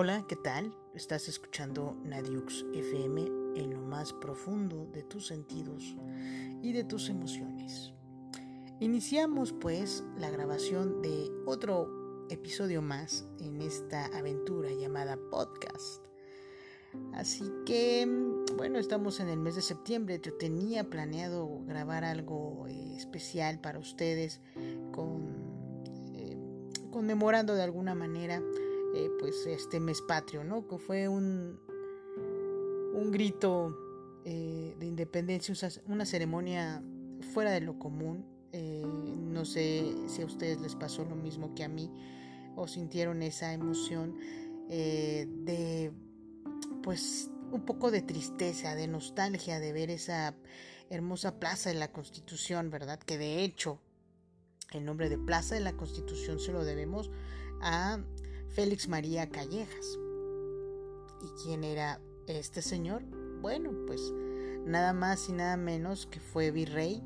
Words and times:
Hola, 0.00 0.24
¿qué 0.28 0.36
tal? 0.36 0.72
Estás 0.94 1.26
escuchando 1.26 1.96
Nadiux 2.04 2.64
FM 2.72 3.20
en 3.56 3.74
lo 3.74 3.80
más 3.80 4.12
profundo 4.12 4.86
de 4.92 5.02
tus 5.02 5.26
sentidos 5.26 5.96
y 6.62 6.72
de 6.72 6.84
tus 6.84 7.08
emociones. 7.08 7.92
Iniciamos 8.78 9.52
pues 9.52 10.04
la 10.16 10.30
grabación 10.30 11.02
de 11.02 11.28
otro 11.46 12.28
episodio 12.30 12.80
más 12.80 13.26
en 13.40 13.60
esta 13.60 14.06
aventura 14.16 14.70
llamada 14.70 15.18
podcast. 15.32 16.04
Así 17.14 17.50
que, 17.66 18.06
bueno, 18.56 18.78
estamos 18.78 19.18
en 19.18 19.28
el 19.28 19.40
mes 19.40 19.56
de 19.56 19.62
septiembre. 19.62 20.20
Yo 20.22 20.32
tenía 20.34 20.88
planeado 20.88 21.64
grabar 21.66 22.04
algo 22.04 22.68
eh, 22.68 22.94
especial 22.96 23.60
para 23.60 23.80
ustedes 23.80 24.40
con, 24.92 25.82
eh, 26.14 26.38
conmemorando 26.92 27.56
de 27.56 27.64
alguna 27.64 27.96
manera 27.96 28.40
eh, 28.98 29.10
pues 29.18 29.46
este 29.46 29.80
mes 29.80 30.02
patrio, 30.02 30.44
¿no? 30.44 30.66
Que 30.66 30.78
fue 30.78 31.08
un, 31.08 31.60
un 32.94 33.10
grito 33.10 33.76
de 34.24 34.84
independencia, 34.84 35.54
una 35.86 36.04
ceremonia 36.04 36.82
fuera 37.32 37.50
de 37.50 37.62
lo 37.62 37.78
común. 37.78 38.26
no 38.52 39.46
sé 39.46 39.94
si 40.06 40.20
a 40.20 40.26
ustedes 40.26 40.60
les 40.60 40.74
pasó 40.74 41.02
lo 41.06 41.16
mismo 41.16 41.54
que 41.54 41.64
a 41.64 41.68
mí 41.68 41.90
o 42.54 42.68
sintieron 42.68 43.22
esa 43.22 43.54
emoción 43.54 44.18
de 44.68 45.92
pues 46.82 47.30
un 47.52 47.64
poco 47.64 47.90
de 47.90 48.02
tristeza, 48.02 48.74
de 48.74 48.86
nostalgia 48.86 49.60
de 49.60 49.72
ver 49.72 49.90
esa 49.90 50.34
hermosa 50.90 51.38
Plaza 51.38 51.70
de 51.70 51.76
la 51.76 51.92
Constitución, 51.92 52.70
¿verdad? 52.70 52.98
Que 52.98 53.18
de 53.18 53.42
hecho 53.42 53.80
el 54.72 54.84
nombre 54.84 55.08
de 55.08 55.18
Plaza 55.18 55.54
de 55.54 55.60
la 55.60 55.74
Constitución 55.74 56.38
se 56.38 56.52
lo 56.52 56.64
debemos 56.64 57.10
a 57.60 58.00
Félix 58.48 58.88
María 58.88 59.28
Callejas. 59.28 59.98
¿Y 61.22 61.42
quién 61.42 61.64
era 61.64 62.00
este 62.26 62.62
señor? 62.62 63.02
Bueno, 63.40 63.70
pues 63.86 64.12
nada 64.64 64.92
más 64.92 65.28
y 65.28 65.32
nada 65.32 65.56
menos 65.56 66.06
que 66.06 66.20
fue 66.20 66.50
virrey 66.50 67.02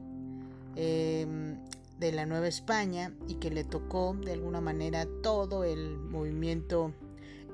em, 0.76 1.58
de 1.98 2.12
la 2.12 2.26
Nueva 2.26 2.48
España 2.48 3.14
y 3.28 3.34
que 3.34 3.50
le 3.50 3.64
tocó 3.64 4.16
de 4.24 4.32
alguna 4.32 4.60
manera 4.60 5.06
todo 5.22 5.64
el 5.64 5.98
movimiento 5.98 6.92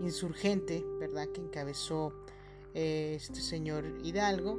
insurgente, 0.00 0.84
¿verdad? 1.00 1.28
Que 1.28 1.40
encabezó 1.40 2.12
eh, 2.74 3.14
este 3.16 3.40
señor 3.40 3.84
Hidalgo 4.02 4.58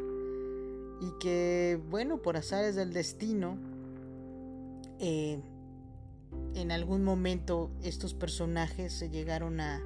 y 1.01 1.11
que, 1.19 1.79
bueno, 1.89 2.21
por 2.21 2.35
azares 2.37 2.75
del 2.75 2.91
destino, 2.91 3.57
eh, 4.99 5.41
en 6.55 6.71
algún 6.71 7.03
momento 7.03 7.69
estos 7.83 8.13
personajes 8.13 8.93
se 8.93 9.09
llegaron 9.09 9.59
a, 9.59 9.81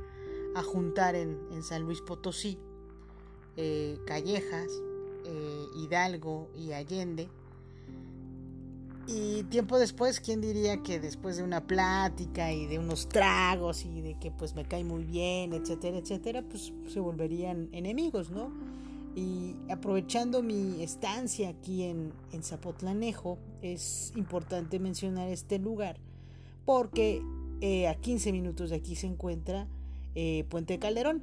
juntar 0.66 1.16
en, 1.16 1.38
San 1.64 1.84
Luis 1.84 2.02
Potosí, 2.02 2.60
eh, 3.58 3.98
Callejas, 4.06 4.70
Hidalgo 5.76 6.52
y 6.56 6.74
Allende, 6.74 7.30
y 9.06 9.44
tiempo 9.44 9.80
después, 9.80 10.22
¿quién 10.22 10.40
diría 10.40 10.82
que 10.82 11.00
después 11.00 11.36
de 11.36 11.44
una 11.44 11.68
plática 11.68 12.54
y 12.54 12.68
de 12.68 12.80
unos 12.80 13.10
tragos 13.10 13.84
y 13.84 14.02
de 14.02 14.18
que 14.18 14.32
pues 14.32 14.56
me 14.56 14.66
cae 14.66 14.86
muy 14.86 15.04
bien, 15.04 15.54
etcétera, 15.54 15.98
etcétera, 15.98 16.42
pues 16.42 16.72
se 16.88 17.00
volverían 17.02 17.68
enemigos, 17.74 18.32
¿no? 18.32 18.54
Y 19.16 19.58
aprovechando 19.70 20.42
mi 20.42 20.82
estancia 20.82 21.50
aquí 21.50 21.84
en, 21.84 22.14
Zapotlanejo, 22.42 23.38
es 23.62 24.14
importante 24.16 24.80
mencionar 24.80 25.28
este 25.30 25.60
lugar 25.60 26.00
porque 26.66 27.22
eh, 27.62 27.88
a 27.88 27.96
15 27.96 28.32
minutos 28.32 28.70
de 28.70 28.78
aquí 28.78 28.96
se 28.96 29.08
encuentra 29.08 29.68
eh, 30.16 30.46
Puente 30.50 30.80
Calderón. 30.80 31.22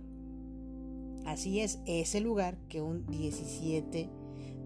Así 1.27 1.61
es, 1.61 1.81
ese 1.87 2.21
lugar 2.21 2.57
que 2.69 2.81
un 2.81 3.07
17 3.07 4.09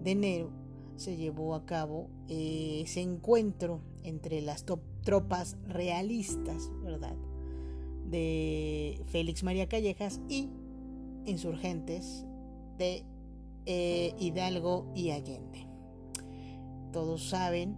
de 0.03 0.11
enero 0.11 0.49
se 0.95 1.17
llevó 1.17 1.55
a 1.55 1.65
cabo 1.65 2.09
eh, 2.29 2.81
ese 2.83 3.01
encuentro 3.01 3.81
entre 4.03 4.41
las 4.41 4.65
tropas 5.03 5.57
realistas, 5.67 6.71
¿verdad? 6.83 7.15
De 8.09 9.01
Félix 9.07 9.43
María 9.43 9.67
Callejas 9.67 10.21
y 10.29 10.49
insurgentes 11.25 12.25
de 12.77 13.03
eh, 13.65 14.13
Hidalgo 14.19 14.91
y 14.95 15.09
Allende. 15.09 15.67
Todos 16.91 17.27
saben, 17.27 17.75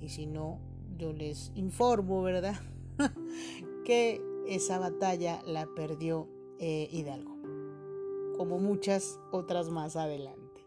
y 0.00 0.08
si 0.08 0.26
no, 0.26 0.58
yo 0.98 1.12
les 1.12 1.52
informo, 1.54 2.22
¿verdad? 2.22 2.56
que 3.84 4.20
esa 4.46 4.78
batalla 4.78 5.40
la 5.46 5.66
perdió 5.66 6.28
eh, 6.58 6.88
Hidalgo, 6.90 7.36
como 8.36 8.58
muchas 8.58 9.20
otras 9.30 9.70
más 9.70 9.96
adelante. 9.96 10.66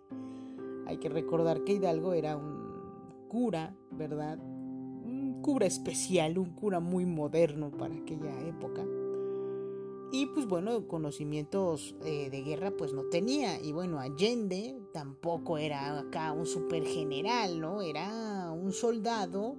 Hay 0.87 0.97
que 0.97 1.09
recordar 1.09 1.63
que 1.63 1.73
Hidalgo 1.73 2.13
era 2.13 2.37
un 2.37 2.61
cura, 3.27 3.75
¿verdad? 3.91 4.39
Un 4.39 5.41
cura 5.41 5.65
especial, 5.65 6.37
un 6.37 6.51
cura 6.51 6.79
muy 6.79 7.05
moderno 7.05 7.71
para 7.71 7.95
aquella 7.95 8.39
época. 8.47 8.85
Y 10.13 10.25
pues 10.25 10.45
bueno, 10.45 10.87
conocimientos 10.87 11.95
eh, 12.03 12.29
de 12.29 12.41
guerra 12.41 12.71
pues 12.71 12.91
no 12.93 13.03
tenía. 13.03 13.61
Y 13.61 13.71
bueno, 13.71 13.99
Allende 13.99 14.77
tampoco 14.93 15.57
era 15.57 15.97
acá 15.99 16.33
un 16.33 16.45
super 16.45 16.85
general, 16.85 17.61
¿no? 17.61 17.81
Era 17.81 18.51
un 18.51 18.73
soldado, 18.73 19.55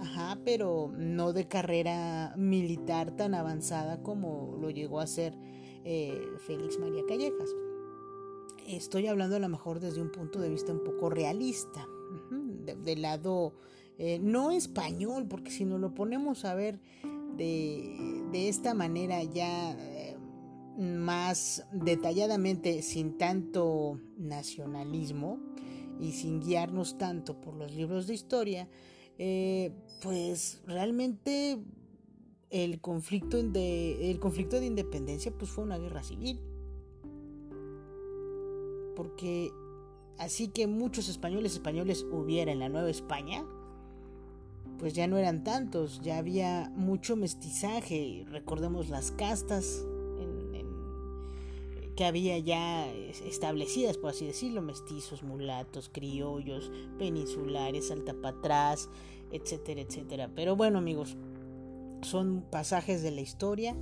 ajá, 0.00 0.38
pero 0.44 0.92
no 0.96 1.32
de 1.32 1.46
carrera 1.46 2.34
militar 2.36 3.14
tan 3.16 3.34
avanzada 3.34 4.02
como 4.02 4.56
lo 4.60 4.70
llegó 4.70 5.00
a 5.00 5.06
ser 5.06 5.36
eh, 5.84 6.20
Félix 6.46 6.78
María 6.78 7.02
Callejas. 7.06 7.50
Estoy 8.66 9.06
hablando 9.06 9.36
a 9.36 9.40
lo 9.40 9.48
mejor 9.48 9.80
desde 9.80 10.00
un 10.00 10.10
punto 10.10 10.40
de 10.40 10.48
vista 10.48 10.72
un 10.72 10.84
poco 10.84 11.10
realista, 11.10 11.86
del 12.84 13.02
lado 13.02 13.54
eh, 13.98 14.18
no 14.18 14.50
español, 14.50 15.26
porque 15.28 15.50
si 15.50 15.64
nos 15.64 15.80
lo 15.80 15.94
ponemos 15.94 16.44
a 16.44 16.54
ver 16.54 16.80
de, 17.36 18.30
esta 18.32 18.74
manera 18.74 19.22
ya 19.24 19.72
eh, 19.72 20.16
más 20.78 21.66
detalladamente, 21.72 22.82
sin 22.82 23.18
tanto 23.18 24.00
nacionalismo 24.16 25.38
y 26.00 26.12
sin 26.12 26.40
guiarnos 26.40 26.96
tanto 26.96 27.40
por 27.40 27.54
los 27.54 27.74
libros 27.74 28.06
de 28.06 28.14
historia, 28.14 28.68
eh, 29.18 29.72
pues 30.00 30.62
realmente 30.66 31.58
el 32.50 32.80
conflicto 32.80 33.42
de, 33.42 34.10
el 34.10 34.18
conflicto 34.18 34.58
de 34.58 34.66
independencia 34.66 35.32
pues 35.32 35.50
fue 35.50 35.64
una 35.64 35.78
guerra 35.78 36.02
civil. 36.02 36.40
Porque 38.96 39.50
así 40.18 40.48
que 40.48 40.66
muchos 40.66 41.08
españoles 41.08 41.52
españoles 41.52 42.06
hubiera 42.10 42.52
en 42.52 42.58
la 42.58 42.68
Nueva 42.68 42.90
España, 42.90 43.44
pues 44.78 44.94
ya 44.94 45.06
no 45.06 45.18
eran 45.18 45.44
tantos, 45.44 46.00
ya 46.02 46.18
había 46.18 46.70
mucho 46.74 47.16
mestizaje, 47.16 48.24
recordemos 48.30 48.88
las 48.88 49.10
castas 49.10 49.84
que 52.00 52.06
había 52.06 52.38
ya 52.38 52.90
establecidas, 53.26 53.98
por 53.98 54.08
así 54.08 54.24
decirlo, 54.24 54.62
mestizos, 54.62 55.22
mulatos, 55.22 55.90
criollos, 55.92 56.72
peninsulares, 56.98 57.90
altapatrás, 57.90 58.88
etcétera, 59.32 59.80
etcétera. 59.80 60.30
Pero 60.34 60.56
bueno 60.56 60.78
amigos, 60.78 61.16
son 62.02 62.42
pasajes 62.50 63.02
de 63.02 63.10
la 63.10 63.20
historia 63.20 63.76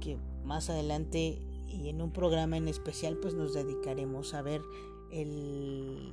que 0.00 0.18
más 0.44 0.70
adelante 0.70 1.38
y 1.68 1.88
en 1.88 2.00
un 2.00 2.12
programa 2.12 2.56
en 2.56 2.68
especial 2.68 3.16
pues 3.16 3.34
nos 3.34 3.54
dedicaremos 3.54 4.34
a 4.34 4.42
ver 4.42 4.62
el, 5.10 6.12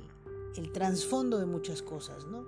trasfondo 0.72 1.38
de 1.38 1.46
muchas 1.46 1.82
cosas, 1.82 2.26
¿no? 2.26 2.44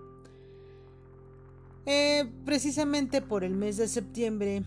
Eh, 1.87 2.31
precisamente 2.45 3.21
por 3.21 3.45
el 3.45 3.55
mes 3.55 3.77
de 3.77 3.89
septiembre 3.89 4.63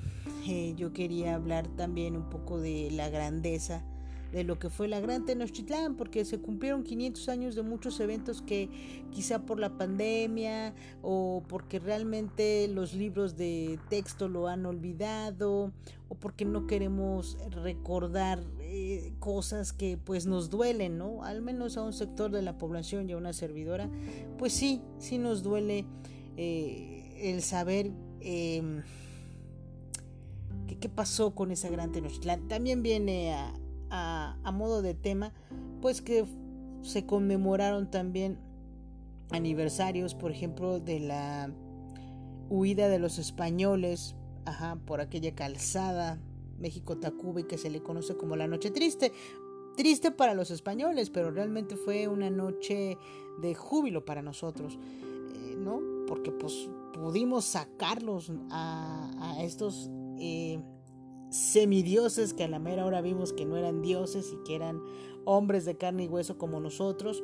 eh, 0.48 0.76
yo 0.78 0.94
quería 0.94 1.34
hablar 1.34 1.68
también 1.76 2.16
un 2.16 2.30
poco 2.30 2.60
de 2.60 2.92
la 2.92 3.10
grandeza 3.10 3.84
de 4.32 4.44
lo 4.44 4.60
que 4.60 4.70
fue 4.70 4.88
la 4.88 5.00
Gran 5.00 5.26
Tenochtitlán, 5.26 5.96
porque 5.96 6.26
se 6.26 6.40
cumplieron 6.40 6.84
500 6.84 7.30
años 7.30 7.56
de 7.56 7.64
muchos 7.64 8.00
eventos 8.00 8.42
que 8.42 8.70
quizá 9.12 9.46
por 9.46 9.60
la 9.60 9.78
pandemia 9.78 10.74
o 11.02 11.44
porque 11.48 11.80
realmente 11.80 12.68
los 12.68 12.94
libros 12.94 13.38
de 13.38 13.80
texto 13.90 14.28
lo 14.28 14.48
han 14.48 14.66
olvidado 14.66 15.72
o 16.10 16.16
porque 16.16 16.46
no 16.46 16.68
queremos 16.68 17.38
recordar 17.52 18.44
eh, 18.60 19.14
cosas 19.20 19.74
que 19.74 19.98
pues 19.98 20.26
nos 20.26 20.50
duelen, 20.50 20.98
¿no? 20.98 21.24
Al 21.24 21.42
menos 21.42 21.78
a 21.78 21.84
un 21.84 21.94
sector 21.94 22.32
de 22.32 22.42
la 22.42 22.58
población 22.58 23.10
y 23.10 23.14
a 23.14 23.18
una 23.18 23.34
servidora, 23.34 23.90
pues 24.38 24.54
sí, 24.54 24.82
sí 25.00 25.18
nos 25.18 25.44
duele 25.44 25.86
eh, 26.36 27.32
el 27.34 27.42
saber... 27.42 27.92
Em, 28.22 28.84
¿Qué 30.82 30.90
pasó 30.90 31.34
con 31.34 31.50
esa 31.50 31.70
gran 31.70 31.92
Tenochtitlán? 31.92 32.50
También 32.50 32.84
viene 32.84 33.34
a, 33.34 33.54
a, 33.90 34.52
modo 34.54 34.82
de 34.82 34.94
tema, 34.94 35.34
pues 35.82 36.02
que 36.02 36.26
se 36.82 37.06
conmemoraron 37.06 37.90
también 37.90 38.38
aniversarios, 39.32 40.16
por 40.16 40.32
ejemplo, 40.32 40.80
de 40.80 41.00
la 41.00 41.52
huida 42.50 42.88
de 42.90 43.00
los 43.00 43.20
españoles, 43.20 44.16
ajá, 44.46 44.78
por 44.86 45.02
aquella 45.02 45.36
calzada 45.36 46.20
México 46.60 46.98
Tacuba 46.98 47.42
y 47.42 47.44
que 47.44 47.58
se 47.58 47.70
le 47.70 47.82
conoce 47.82 48.16
como 48.16 48.36
la 48.36 48.48
Noche 48.48 48.72
Triste. 48.72 49.12
Triste 49.76 50.12
para 50.12 50.34
los 50.34 50.50
españoles, 50.50 51.10
pero 51.12 51.30
realmente 51.30 51.76
fue 51.76 52.08
una 52.08 52.30
noche 52.32 52.98
de 53.42 53.54
júbilo 53.54 54.06
para 54.06 54.24
nosotros, 54.24 54.80
eh, 55.36 55.56
¿no? 55.56 55.82
Porque 56.08 56.32
pues 56.32 56.70
pudimos 56.94 57.46
sacarlos 57.46 58.32
a, 58.50 59.38
estos 59.42 59.92
eh, 60.20 60.60
semidioses 61.30 62.34
que 62.34 62.44
a 62.44 62.48
la 62.48 62.60
mera 62.60 62.86
hora 62.86 63.02
vimos 63.02 63.34
que 63.34 63.46
no 63.46 63.58
eran 63.58 63.82
dioses 63.82 64.34
y 64.34 64.44
que 64.44 64.56
eran 64.56 64.82
hombres 65.26 65.66
de 65.66 65.78
carne 65.78 66.06
y 66.06 66.08
hueso 66.08 66.38
como 66.38 66.60
nosotros 66.60 67.24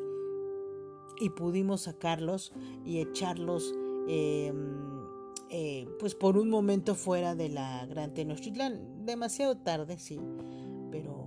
y 1.19 1.29
pudimos 1.29 1.81
sacarlos 1.81 2.51
y 2.85 2.99
echarlos 2.99 3.73
em, 4.07 5.03
eh, 5.49 5.87
pues 5.99 6.15
por 6.15 6.37
un 6.37 6.49
momento 6.49 6.95
fuera 6.95 7.35
de 7.35 7.49
la 7.49 7.85
Gran 7.85 8.13
Tenochtitlán. 8.13 9.05
Demasiado 9.05 9.57
tarde 9.57 9.97
sí 9.97 10.19
pero 10.91 11.25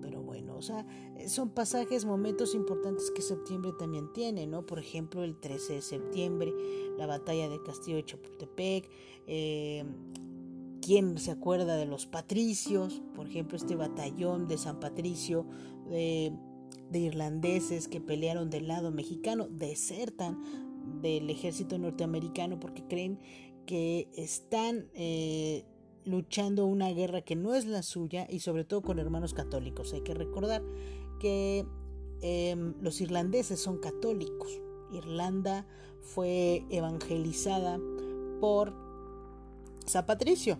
pero 0.00 0.22
bueno 0.22 0.56
o 0.56 0.62
sea 0.62 0.86
son 1.26 1.50
pasajes 1.50 2.04
momentos 2.04 2.54
importantes 2.54 3.10
que 3.10 3.22
septiembre 3.22 3.72
también 3.78 4.12
tiene 4.12 4.46
no 4.46 4.64
por 4.64 4.78
ejemplo 4.78 5.22
el 5.24 5.36
13 5.36 5.74
de 5.74 5.82
septiembre 5.82 6.52
la 6.96 7.06
batalla 7.06 7.48
de 7.48 7.62
Castillo 7.62 7.96
de 7.96 8.04
Chapultepec 8.04 8.90
eh, 9.26 9.84
¿Quién 10.84 11.16
se 11.16 11.30
acuerda 11.30 11.78
de 11.78 11.86
los 11.86 12.04
patricios? 12.04 13.00
Por 13.14 13.26
ejemplo, 13.26 13.56
este 13.56 13.74
batallón 13.74 14.46
de 14.48 14.58
San 14.58 14.80
Patricio 14.80 15.46
de, 15.88 16.30
irlandeses 16.92 17.88
que 17.88 18.02
pelearon 18.02 18.50
del 18.50 18.68
lado 18.68 18.90
mexicano, 18.90 19.48
desertan 19.48 20.38
del 21.00 21.30
ejército 21.30 21.78
norteamericano 21.78 22.60
porque 22.60 22.84
creen 22.86 23.18
que 23.64 24.10
están 24.14 24.90
eh, 24.92 25.64
luchando 26.04 26.66
una 26.66 26.90
guerra 26.90 27.22
que 27.22 27.34
no 27.34 27.54
es 27.54 27.64
la 27.64 27.82
suya 27.82 28.26
y 28.28 28.40
sobre 28.40 28.66
todo 28.66 28.82
con 28.82 28.98
hermanos 28.98 29.32
católicos. 29.32 29.94
Hay 29.94 30.02
que 30.02 30.12
recordar 30.12 30.62
que 31.18 31.64
em, 32.20 32.74
los 32.82 33.00
irlandeses 33.00 33.58
son 33.58 33.78
católicos. 33.78 34.60
Irlanda 34.92 35.66
fue 36.02 36.66
evangelizada 36.68 37.80
por 38.38 38.74
San 39.86 40.04
Patricio, 40.04 40.58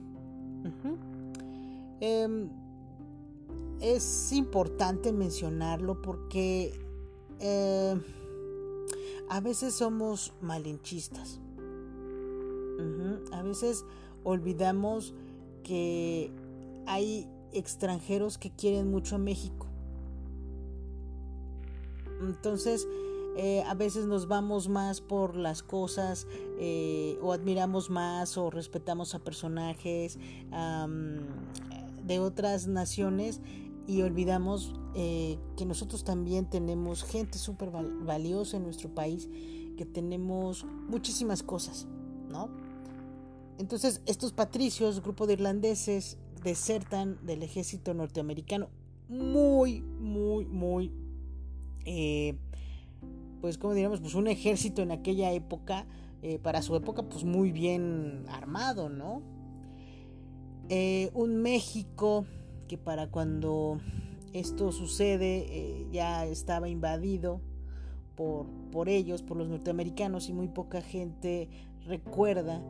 Em, 2.01 2.49
es 3.81 4.33
importante 4.33 5.13
mencionarlo 5.13 6.01
porque 6.01 6.73
em, 7.41 8.01
a 9.29 9.41
veces 9.41 9.75
somos 9.75 10.33
malinchistas. 10.41 11.41
A 13.33 13.43
veces 13.43 13.85
olvidamos 14.25 15.15
que 15.63 16.31
hay 16.87 17.29
extranjeros 17.53 18.39
que 18.39 18.51
quieren 18.51 18.91
mucho 18.91 19.17
a 19.17 19.19
México. 19.19 19.67
Entonces, 22.21 22.87
eh, 23.37 23.65
a 23.67 23.75
veces 23.75 24.07
nos 24.07 24.29
vamos 24.29 24.69
más 24.69 25.01
por 25.01 25.37
las 25.37 25.63
cosas 25.63 26.27
eh, 26.61 27.19
o 27.21 27.33
admiramos 27.33 27.91
más 27.91 28.39
o 28.39 28.51
respetamos 28.51 29.15
a 29.15 29.19
personajes 29.19 30.19
de 32.05 32.19
otras 32.21 32.67
naciones 32.67 33.41
y 33.87 34.03
olvidamos 34.03 34.73
eh, 34.95 35.39
que 35.57 35.67
nosotros 35.67 36.05
también 36.05 36.49
tenemos 36.49 37.03
gente 37.03 37.39
súper 37.39 37.71
valiosa 37.71 38.57
en 38.57 38.63
nuestro 38.63 38.95
país, 38.95 39.29
que 39.77 39.85
tenemos 39.85 40.65
muchísimas 40.89 41.43
cosas, 41.43 41.87
¿no? 42.29 42.49
Entonces 43.59 44.01
estos 44.07 44.33
patricios, 44.33 45.03
grupo 45.03 45.27
de 45.27 45.35
irlandeses, 45.35 46.19
desertan 46.43 47.19
del 47.27 47.43
ejército 47.43 47.95
norteamericano 47.95 48.69
muy, 49.09 49.81
muy, 49.81 50.47
muy 50.47 50.93
pues 53.45 53.59
como 53.59 53.75
diríamos, 53.75 54.01
pues 54.01 54.15
un 54.15 54.27
ejército 54.27 54.81
en 54.81 54.91
aquella 54.91 55.31
época, 55.33 55.85
eh, 56.23 56.39
para 56.39 56.63
su 56.63 56.75
época, 56.77 57.03
pues 57.03 57.25
muy 57.25 57.53
bien 57.53 58.25
armado, 58.27 58.89
¿no? 58.89 59.21
Eh, 60.71 61.11
un 61.13 61.43
México 61.43 62.25
que 62.69 62.79
para 62.79 63.11
cuando 63.11 63.81
esto 64.33 64.73
sucede 64.73 65.45
eh, 65.51 65.87
ya 65.93 66.25
estaba 66.25 66.71
invadido 66.71 67.43
por, 68.17 68.47
por 68.73 68.89
ellos, 68.89 69.21
por 69.21 69.37
los 69.37 69.51
norteamericanos 69.51 70.31
y 70.31 70.33
muy 70.33 70.49
poca 70.49 70.81
gente 70.81 71.51
recuerda 71.85 72.63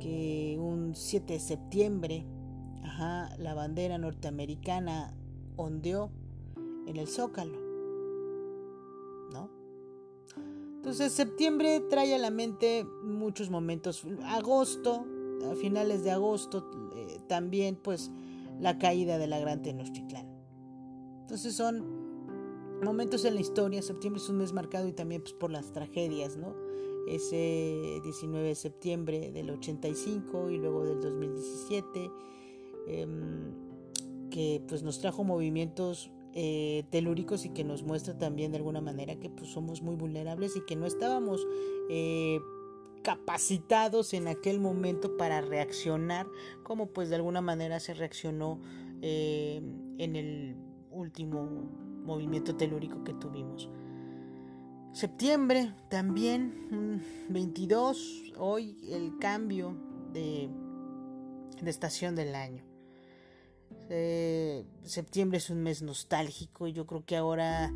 que 0.00 0.56
un 0.58 0.94
7 0.94 1.34
de 1.34 1.40
septiembre, 1.40 2.24
ajá, 2.82 3.36
la 3.36 3.52
bandera 3.52 3.98
norteamericana 3.98 5.12
ondeó 5.56 6.10
en 6.86 6.96
el 6.96 7.06
Zócalo. 7.06 7.61
Entonces 10.82 11.12
septiembre 11.12 11.78
trae 11.78 12.12
a 12.12 12.18
la 12.18 12.32
mente 12.32 12.84
muchos 13.04 13.50
momentos. 13.50 14.04
Agosto, 14.24 15.06
a 15.48 15.54
finales 15.54 16.02
de 16.02 16.10
agosto, 16.10 16.68
eh, 16.96 17.20
también 17.28 17.76
pues 17.76 18.10
la 18.58 18.80
caída 18.80 19.16
de 19.16 19.28
la 19.28 19.38
Gran 19.38 19.62
Tenochtitlán. 19.62 20.26
Entonces 21.20 21.54
son 21.54 22.82
momentos 22.82 23.24
en 23.24 23.36
la 23.36 23.40
historia. 23.40 23.80
Septiembre 23.80 24.20
es 24.20 24.28
un 24.28 24.38
mes 24.38 24.52
marcado 24.52 24.88
y 24.88 24.92
también 24.92 25.22
pues, 25.22 25.34
por 25.34 25.52
las 25.52 25.70
tragedias, 25.70 26.36
¿no? 26.36 26.52
Ese 27.06 28.00
19 28.02 28.48
de 28.48 28.54
septiembre 28.56 29.30
del 29.30 29.50
85 29.50 30.50
y 30.50 30.58
luego 30.58 30.84
del 30.84 31.00
2017, 31.00 32.10
em, 32.88 33.52
que 34.30 34.60
pues 34.66 34.82
nos 34.82 34.98
trajo 34.98 35.22
movimientos 35.22 36.10
eh, 36.34 36.84
telúricos 36.90 37.44
y 37.44 37.50
que 37.50 37.62
nos 37.62 37.82
muestra 37.82 38.16
también 38.16 38.52
de 38.52 38.58
alguna 38.58 38.80
manera 38.80 39.16
que 39.16 39.28
pues, 39.28 39.50
somos 39.50 39.82
muy 39.82 39.96
vulnerables 39.96 40.56
y 40.56 40.64
que 40.64 40.76
no 40.76 40.86
estábamos 40.86 41.46
eh, 41.90 42.40
capacitados 43.02 44.14
en 44.14 44.28
aquel 44.28 44.58
momento 44.58 45.16
para 45.18 45.42
reaccionar 45.42 46.26
como 46.62 46.86
pues 46.86 47.10
de 47.10 47.16
alguna 47.16 47.42
manera 47.42 47.80
se 47.80 47.92
reaccionó 47.92 48.60
eh, 49.02 49.60
en 49.98 50.16
el 50.16 50.56
último 50.90 51.44
movimiento 52.04 52.56
telúrico 52.56 53.04
que 53.04 53.12
tuvimos. 53.12 53.68
Septiembre 54.92 55.74
también, 55.90 57.02
22, 57.28 58.34
hoy 58.38 58.76
el 58.90 59.18
cambio 59.18 59.76
de, 60.12 60.48
de 61.60 61.70
estación 61.70 62.14
del 62.14 62.34
año. 62.34 62.71
Eh, 63.94 64.64
septiembre 64.84 65.36
es 65.36 65.50
un 65.50 65.62
mes 65.62 65.82
nostálgico 65.82 66.66
y 66.66 66.72
yo 66.72 66.86
creo 66.86 67.04
que 67.04 67.14
ahora 67.14 67.70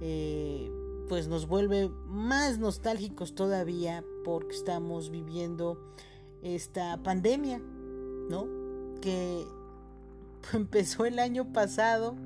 eh, 0.00 0.68
pues 1.08 1.28
nos 1.28 1.46
vuelve 1.46 1.88
más 2.06 2.58
nostálgicos 2.58 3.36
todavía 3.36 4.04
porque 4.24 4.56
estamos 4.56 5.10
viviendo 5.10 5.80
esta 6.42 7.00
pandemia, 7.04 7.60
¿no? 7.60 8.48
Que 9.00 9.46
empezó 10.52 11.04
el 11.04 11.20
año 11.20 11.52
pasado 11.52 12.16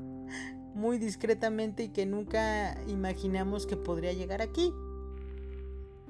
muy 0.75 0.97
discretamente 0.97 1.83
y 1.83 1.89
que 1.91 2.07
nunca 2.07 2.83
imaginamos 2.89 3.67
que 3.67 3.77
podría 3.77 4.15
llegar 4.15 4.41
aquí. 4.41 4.73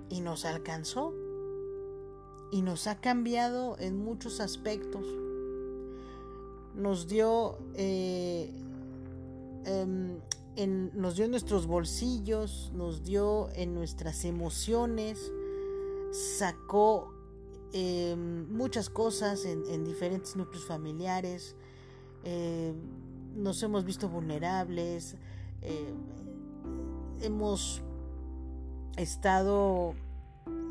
Y 0.08 0.20
nos 0.20 0.44
alcanzó. 0.44 1.12
Y 2.52 2.62
nos 2.62 2.86
ha 2.86 3.00
cambiado 3.00 3.76
en 3.80 3.98
muchos 3.98 4.38
aspectos 4.38 5.04
nos 6.74 7.06
dio 7.06 7.58
eh, 7.74 8.50
em, 9.64 10.18
en, 10.56 10.90
nos 10.94 11.16
dio 11.16 11.24
en 11.24 11.30
nuestros 11.30 11.66
bolsillos, 11.66 12.72
nos 12.74 13.02
dio 13.02 13.48
en 13.54 13.74
nuestras 13.74 14.24
emociones, 14.24 15.32
sacó 16.12 17.12
em, 17.72 18.48
muchas 18.52 18.88
cosas 18.88 19.44
en, 19.44 19.84
diferentes 19.84 20.36
núcleos 20.36 20.64
familiares, 20.64 21.56
em, 22.24 22.74
nos 23.36 23.62
hemos 23.62 23.84
visto 23.84 24.08
vulnerables, 24.08 25.16
hemos 27.20 27.82
estado 28.96 29.94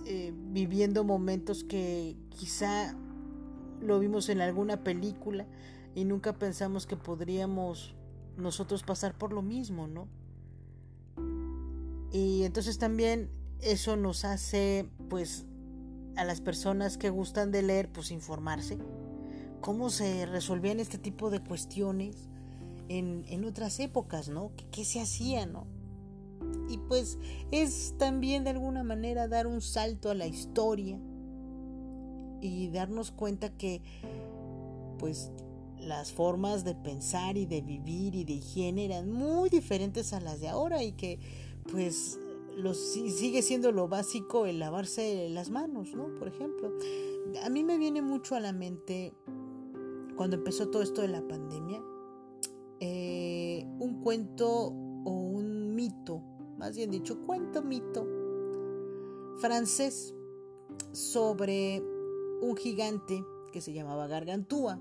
eh, 0.05 0.33
viviendo 0.36 1.03
momentos 1.03 1.63
que 1.63 2.15
quizá 2.29 2.95
lo 3.81 4.00
vimos 4.00 4.29
en 4.29 4.41
alguna 4.41 4.83
película, 4.83 5.45
y 5.95 6.05
nunca 6.05 6.33
pensamos 6.33 6.85
que 6.88 6.97
podríamos 6.97 7.95
nosotros 8.38 8.83
pasar 8.83 9.17
por 9.17 9.33
lo 9.33 9.41
mismo, 9.41 9.88
¿no? 9.88 10.07
Y 12.12 12.43
entonces 12.43 12.77
también 12.77 13.29
eso 13.59 13.95
nos 13.95 14.25
hace, 14.25 14.89
pues, 15.09 15.45
a 16.15 16.23
las 16.23 16.41
personas 16.41 16.97
que 16.97 17.09
gustan 17.09 17.51
de 17.51 17.63
leer, 17.63 17.91
pues 17.91 18.12
informarse. 18.12 18.77
Cómo 19.62 19.89
se 19.89 20.25
resolvían 20.25 20.79
este 20.79 20.97
tipo 20.97 21.29
de 21.29 21.39
cuestiones 21.39 22.29
en, 22.89 23.23
en 23.27 23.45
otras 23.45 23.79
épocas, 23.79 24.29
¿no? 24.29 24.51
¿Qué, 24.55 24.65
¿Qué, 24.69 24.85
se 24.85 25.01
hacía, 25.01 25.45
¿no? 25.45 25.65
Y 26.69 26.77
pues 26.77 27.17
es 27.51 27.95
también 27.97 28.43
de 28.43 28.51
alguna 28.51 28.83
manera 28.83 29.27
dar 29.27 29.47
un 29.47 29.62
salto 29.62 30.09
a 30.09 30.13
la 30.13 30.27
historia 30.27 31.00
y 32.41 32.67
darnos 32.69 33.12
cuenta 33.12 33.50
que, 33.50 33.81
pues, 35.00 35.31
las 35.86 36.12
formas 36.12 36.63
de 36.63 36.75
pensar 36.75 37.38
y 37.38 37.46
de 37.46 37.62
vivir 37.62 38.16
y 38.16 38.24
de 38.24 38.34
higiene 38.34 38.86
eran 38.86 39.12
muy 39.12 39.50
diferentes 39.50 40.13
a 40.13 40.20
las 40.20 40.40
de 40.40 40.50
ahora 40.50 40.84
y 40.84 40.94
que 40.94 41.20
pues 41.72 42.20
sigue 42.74 43.42
siendo 43.42 43.72
lo 43.72 43.88
básico 43.88 44.46
el 44.46 44.60
lavarse 44.60 45.30
las 45.30 45.50
manos, 45.50 45.96
¿no? 45.96 46.13
Por 46.20 46.28
ejemplo, 46.28 46.72
a 47.44 47.50
mí 47.50 47.63
me 47.63 47.78
viene 47.78 48.02
mucho 48.02 48.36
a 48.36 48.40
la 48.40 48.54
mente 48.54 49.13
cuando 50.16 50.36
empezó 50.36 50.70
todo 50.70 50.84
esto 50.84 51.02
de 51.02 51.08
la 51.08 51.28
pandemia, 51.28 51.82
eh, 52.80 53.66
un 53.80 54.02
cuento 54.02 54.48
o 54.50 55.12
un 55.12 55.75
mito, 55.75 56.22
más 56.58 56.75
bien 56.75 56.92
dicho, 56.92 57.20
cuento 57.25 57.63
mito 57.63 58.08
francés 59.38 60.13
sobre 60.92 61.82
un 62.42 62.56
gigante 62.56 63.25
que 63.52 63.62
se 63.62 63.74
llamaba 63.74 64.08
Gargantúa. 64.08 64.80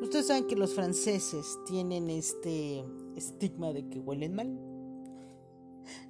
Ustedes 0.00 0.26
saben 0.28 0.46
que 0.46 0.56
los 0.56 0.74
franceses 0.74 1.58
tienen 1.66 2.08
este 2.08 2.84
estigma 3.16 3.72
de 3.72 3.86
que 3.88 4.00
huelen 4.00 4.34
mal, 4.34 4.58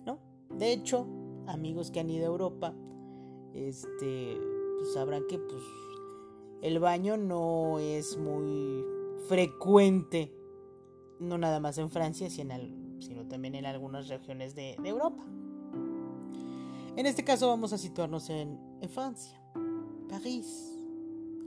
¿no? 0.06 0.18
De 0.56 0.72
hecho, 0.72 1.06
amigos 1.46 1.90
que 1.90 2.00
han 2.00 2.08
ido 2.08 2.24
a 2.24 2.28
Europa, 2.28 2.74
este, 3.52 4.38
pues 4.78 4.92
sabrán 4.94 5.24
que 5.28 5.38
pues 5.38 5.62
el 6.62 6.78
baño 6.78 7.16
no 7.16 7.78
es 7.78 8.16
muy 8.16 8.84
frecuente, 9.28 10.32
no 11.18 11.38
nada 11.38 11.58
más 11.58 11.78
en 11.78 11.90
Francia, 11.90 12.30
sino, 12.30 13.26
también 13.28 13.54
en 13.54 13.66
algunas 13.66 14.08
regiones 14.08 14.54
de, 14.54 14.74
Europa. 14.84 15.24
En 16.96 17.06
este 17.06 17.24
caso 17.24 17.48
vamos 17.48 17.72
a 17.72 17.78
situarnos 17.78 18.30
en, 18.30 18.58
Francia, 18.88 19.40
París, 20.08 20.78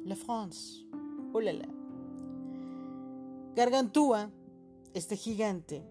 la 0.06 0.16
France, 0.16 0.86
ulala. 1.34 1.83
Gargantúa, 3.56 4.32
este 4.94 5.16
gigante, 5.16 5.84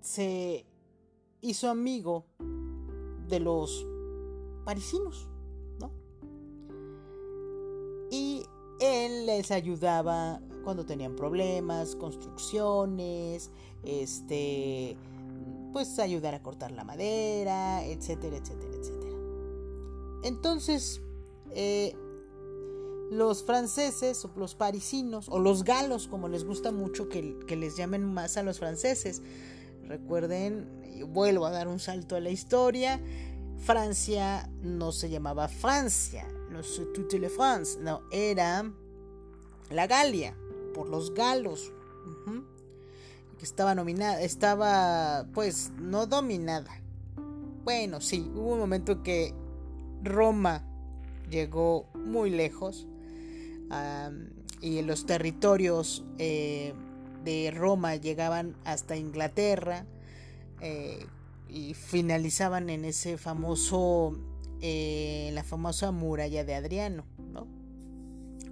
se 0.00 0.66
hizo 1.40 1.70
amigo 1.70 2.26
de 3.28 3.40
los 3.40 3.86
parisinos 4.64 5.28
y 8.14 8.44
él 8.80 9.26
les 9.26 9.50
ayudaba 9.50 10.40
cuando 10.62 10.86
tenían 10.86 11.16
problemas, 11.16 11.96
construcciones, 11.96 13.50
este, 13.82 14.96
pues 15.72 15.98
ayudar 15.98 16.34
a 16.34 16.42
cortar 16.42 16.70
la 16.70 16.84
madera, 16.84 17.84
etcétera, 17.84 18.36
etcétera, 18.36 18.72
etcétera. 18.72 19.16
Entonces, 20.22 21.02
eh, 21.50 21.96
los 23.10 23.44
franceses 23.44 24.24
o 24.24 24.30
los 24.36 24.54
parisinos 24.54 25.28
o 25.28 25.38
los 25.38 25.64
galos, 25.64 26.08
como 26.08 26.28
les 26.28 26.44
gusta 26.44 26.72
mucho 26.72 27.08
que, 27.08 27.38
que 27.46 27.56
les 27.56 27.76
llamen 27.76 28.04
más 28.04 28.36
a 28.36 28.42
los 28.42 28.58
franceses, 28.58 29.22
recuerden, 29.86 30.84
vuelvo 31.08 31.46
a 31.46 31.50
dar 31.50 31.68
un 31.68 31.78
salto 31.78 32.16
a 32.16 32.20
la 32.20 32.30
historia, 32.30 33.00
Francia 33.58 34.50
no 34.62 34.92
se 34.92 35.08
llamaba 35.10 35.48
Francia, 35.48 36.26
no 36.50 36.60
toute 36.92 37.18
la 37.18 37.30
France, 37.30 37.78
no, 37.80 38.02
era 38.10 38.70
la 39.70 39.86
Galia, 39.86 40.36
por 40.74 40.88
los 40.88 41.14
galos, 41.14 41.72
que 43.38 43.44
estaba 43.44 43.74
nominada, 43.74 44.20
estaba 44.20 45.26
pues 45.32 45.72
no 45.78 46.06
dominada. 46.06 46.80
Bueno, 47.64 48.00
sí, 48.00 48.30
hubo 48.34 48.52
un 48.52 48.58
momento 48.58 49.02
que 49.02 49.34
Roma 50.02 50.62
llegó 51.30 51.88
muy 51.94 52.30
lejos 52.30 52.86
y 54.60 54.82
los 54.82 55.06
territorios 55.06 56.04
eh, 56.18 56.72
de 57.24 57.50
Roma 57.50 57.96
llegaban 57.96 58.56
hasta 58.64 58.96
Inglaterra 58.96 59.84
eh, 60.60 61.06
y 61.48 61.74
finalizaban 61.74 62.70
en 62.70 62.84
ese 62.84 63.18
famoso 63.18 64.18
eh, 64.60 65.30
la 65.34 65.44
famosa 65.44 65.90
muralla 65.90 66.44
de 66.44 66.54
Adriano, 66.54 67.04
¿no? 67.32 67.46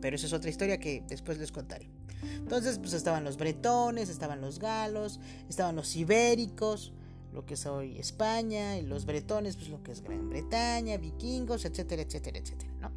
Pero 0.01 0.17
esa 0.17 0.27
es 0.27 0.33
otra 0.33 0.51
historia 0.51 0.79
que 0.79 1.03
después 1.09 1.39
les 1.39 1.53
contaré. 1.53 1.89
Entonces, 2.23 2.79
pues 2.79 2.93
estaban 2.93 3.25
los 3.25 3.37
bretones, 3.37 4.09
estaban 4.09 4.41
los 4.41 4.59
galos, 4.59 5.21
estaban 5.49 5.75
los 5.75 5.97
ibéricos, 5.97 6.93
lo 7.33 7.47
que 7.47 7.55
es 7.55 7.67
hoy 7.67 7.99
España, 7.99 8.77
y 8.77 8.83
los 8.83 9.07
bretones, 9.07 9.57
pues 9.57 9.69
lo 9.71 9.83
que 9.83 9.93
es 9.93 10.03
Gran 10.03 10.29
Bretaña, 10.29 10.99
vikingos, 10.99 11.65
etcétera, 11.65 12.03
etcétera, 12.03 12.39
etcétera, 12.39 12.73
¿no? 12.81 12.91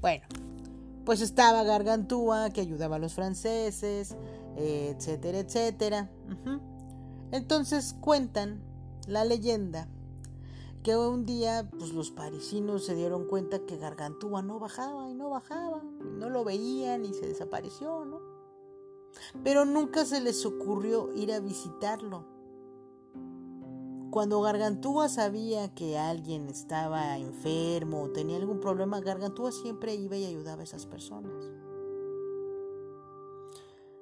Bueno, 0.00 0.24
pues 1.04 1.20
estaba 1.20 1.62
Gargantúa, 1.64 2.50
que 2.50 2.60
ayudaba 2.60 2.96
a 2.96 2.98
los 2.98 3.14
franceses, 3.14 4.16
etcétera, 4.56 5.38
etcétera. 5.40 6.10
Entonces 7.30 7.94
cuentan 8.00 8.62
la 9.06 9.24
leyenda 9.24 9.88
que 10.82 10.96
un 10.96 11.24
día 11.24 11.70
pues 11.78 11.92
los 11.92 12.10
parisinos 12.10 12.84
se 12.84 12.94
dieron 12.94 13.26
cuenta 13.28 13.60
que 13.60 13.76
Gargantúa 13.76 14.42
no 14.42 14.58
bajaba 14.58 15.08
y 15.08 15.14
no 15.14 15.30
bajaba, 15.30 15.82
no 15.82 16.28
lo 16.28 16.44
veían 16.44 17.04
y 17.04 17.14
se 17.14 17.26
desapareció, 17.26 18.04
¿no? 18.04 18.20
Pero 19.44 19.64
nunca 19.64 20.04
se 20.04 20.20
les 20.20 20.44
ocurrió 20.44 21.12
ir 21.14 21.32
a 21.32 21.40
visitarlo. 21.40 22.31
Cuando 24.12 24.42
Gargantúa 24.42 25.08
sabía 25.08 25.74
que 25.74 25.96
alguien 25.96 26.46
estaba 26.50 27.16
enfermo 27.16 28.02
o 28.02 28.10
tenía 28.10 28.36
algún 28.36 28.60
problema, 28.60 29.00
Gargantúa 29.00 29.50
siempre 29.52 29.94
iba 29.94 30.18
y 30.18 30.26
ayudaba 30.26 30.60
a 30.60 30.64
esas 30.64 30.84
personas. 30.84 31.32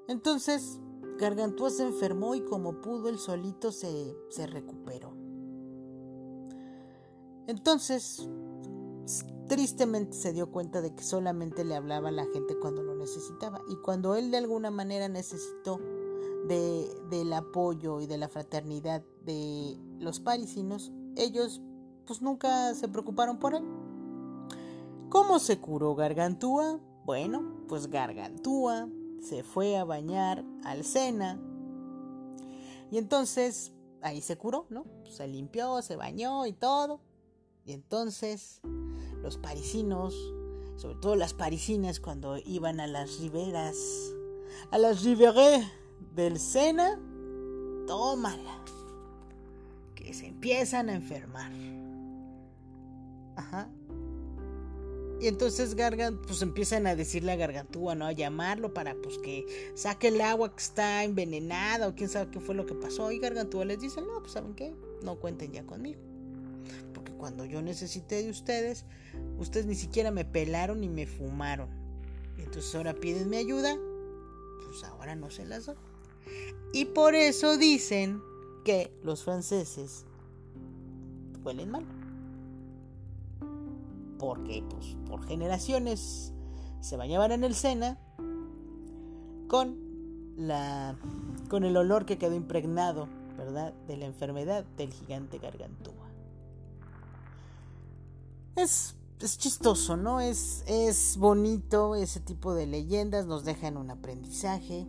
Entonces, 0.09 0.81
Gargantúa 1.17 1.71
se 1.71 1.85
enfermó 1.85 2.35
y 2.35 2.41
como 2.41 2.81
pudo, 2.81 3.09
él 3.09 3.21
solito 3.21 3.71
se, 3.71 4.17
se 4.31 4.49
recuperó. 4.49 5.13
Entonces, 7.47 8.29
tristemente 9.47 10.17
se 10.17 10.33
dio 10.33 10.51
cuenta 10.51 10.81
de 10.81 10.93
que 10.93 11.05
solamente 11.05 11.65
le 11.65 11.77
hablaba 11.77 12.09
a 12.09 12.13
la 12.13 12.27
gente 12.27 12.59
cuando 12.59 12.83
lo 12.83 12.97
necesitaba. 12.97 13.63
Y 13.69 13.77
cuando 13.77 14.17
él 14.17 14.33
de 14.33 14.39
alguna 14.39 14.73
manera 14.73 15.09
necesitó 15.09 15.79
de, 16.49 17.01
del 17.11 17.33
apoyo 17.33 18.01
y 18.01 18.09
de 18.09 18.19
la 18.19 18.29
fraternidad 18.29 19.05
de 19.25 19.79
los 20.01 20.19
parisinos, 20.19 20.91
ellos 21.17 21.61
pues 22.07 22.23
nunca 22.23 22.75
se 22.75 22.89
preocuparon 22.89 23.39
por 23.39 23.55
él. 23.55 23.63
¿Cómo 25.09 25.39
se 25.39 25.59
curó 25.59 25.95
Gargantúa? 25.95 26.81
Bueno, 27.05 27.65
pues 27.69 27.89
Gargantúa 27.89 28.89
se 29.21 29.43
fue 29.43 29.77
a 29.77 29.85
bañar 29.85 30.45
al 30.65 30.85
Sena. 30.85 31.41
Y 32.91 32.99
entonces 32.99 33.73
ahí 34.03 34.21
se 34.21 34.37
curó, 34.37 34.67
¿no? 34.71 34.85
Se 35.09 35.29
limpió, 35.29 35.83
se 35.83 35.97
bañó 35.97 36.47
y 36.47 36.53
todo. 36.53 37.01
Y 37.65 37.73
entonces 37.73 38.61
los 39.23 39.37
parisinos, 39.37 40.15
sobre 40.77 40.97
todo 40.97 41.17
las 41.17 41.35
parisinas 41.35 42.01
cuando 42.01 42.39
iban 42.39 42.81
a 42.81 42.87
las 42.87 43.19
riberas, 43.19 43.77
a 44.71 44.79
las 44.79 45.05
riberas 45.05 45.65
del 46.15 46.39
Sena, 46.39 46.99
tómala, 47.87 48.65
que 50.01 50.15
se 50.15 50.27
empiezan 50.27 50.89
a 50.89 50.95
enfermar. 50.95 51.53
Ajá. 53.37 53.69
Y 55.21 55.27
entonces 55.29 55.75
Gargant, 55.75 56.19
pues 56.27 56.41
empiezan 56.41 56.87
a 56.87 56.97
decirle 56.97 57.33
a 57.33 57.37
Gargantúa, 57.37 57.95
¿no? 57.95 58.07
A 58.07 58.13
llamarlo 58.13 58.73
para 58.73 58.95
pues 58.95 59.19
que 59.19 59.73
saque 59.75 60.09
el 60.09 60.21
agua 60.21 60.55
que 60.55 60.63
está 60.63 61.05
envenenada 61.05 61.89
o 61.89 61.95
quién 61.95 62.09
sabe 62.09 62.31
qué 62.31 62.41
fue 62.41 62.55
lo 62.55 62.65
que 62.65 62.75
pasó. 62.75 63.13
Y 63.13 63.19
Gargantúa 63.19 63.67
les 63.67 63.81
dice, 63.81 64.01
no, 64.01 64.21
pues 64.21 64.33
¿saben 64.33 64.55
qué? 64.55 64.75
No 65.03 65.17
cuenten 65.17 65.53
ya 65.53 65.65
conmigo 65.65 66.01
cuando 67.21 67.45
yo 67.45 67.61
necesité 67.61 68.23
de 68.23 68.31
ustedes, 68.31 68.87
ustedes 69.39 69.67
ni 69.67 69.75
siquiera 69.75 70.11
me 70.11 70.25
pelaron 70.25 70.81
ni 70.81 70.89
me 70.89 71.07
fumaron. 71.07 71.69
Y 72.39 72.43
entonces 72.43 72.75
ahora 72.75 72.95
piden 72.95 73.29
mi 73.29 73.37
ayuda, 73.37 73.77
pues 74.65 74.83
ahora 74.85 75.15
no 75.15 75.31
se 75.31 75.45
las 75.45 75.67
doy. 75.67 75.77
Y 76.73 76.87
por 76.87 77.15
eso 77.15 77.59
dicen 77.59 78.23
los 79.03 79.25
franceses 79.25 80.05
huelen 81.45 81.71
mal. 81.71 81.85
Porque 84.19 84.63
pues 84.69 84.97
por 85.07 85.27
generaciones 85.27 86.33
se 86.81 86.97
bañaban 86.97 87.33
en 87.33 87.45
el 87.45 87.55
Sena 87.55 87.99
con 89.49 89.79
la 90.37 90.97
con 91.49 91.65
el 91.65 91.77
olor 91.77 92.07
que 92.07 92.19
quedó 92.19 92.35
impregnado, 92.35 93.09
¿verdad? 93.37 93.73
de 93.89 93.97
la 93.97 94.07
enfermedad 94.07 94.65
del 94.77 94.93
gigante 94.93 95.39
gargantúa 95.39 96.01
es, 98.63 98.95
chistoso, 99.39 99.97
¿no? 99.97 100.21
Es, 100.21 100.65
es 100.67 101.17
bonito 101.17 101.95
ese 101.95 102.21
tipo 102.21 102.55
de 102.55 102.67
leyendas, 102.67 103.27
nos 103.27 103.45
dejan 103.45 103.77
un 103.77 103.91
aprendizaje. 103.91 104.87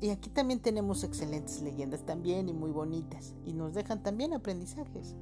Y 0.00 0.10
aquí 0.10 0.28
también 0.28 0.60
tenemos 0.60 1.04
excelentes 1.04 1.62
leyendas 1.62 2.04
también 2.04 2.48
y 2.48 2.52
muy 2.52 2.70
bonitas. 2.70 3.34
Y 3.44 3.52
nos 3.52 3.74
dejan 3.74 4.02
también 4.02 4.34
aprendizajes. 4.34 5.14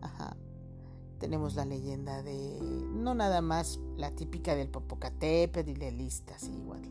Ajá. 0.00 0.36
Tenemos 1.18 1.54
la 1.54 1.64
leyenda 1.64 2.22
de. 2.22 2.58
No 2.94 3.14
nada 3.14 3.40
más 3.40 3.80
la 3.96 4.10
típica 4.10 4.54
del 4.54 4.68
Popocatépetl 4.68 5.70
y 5.70 5.74
de 5.74 5.92
listas, 5.92 6.48
igual. 6.48 6.82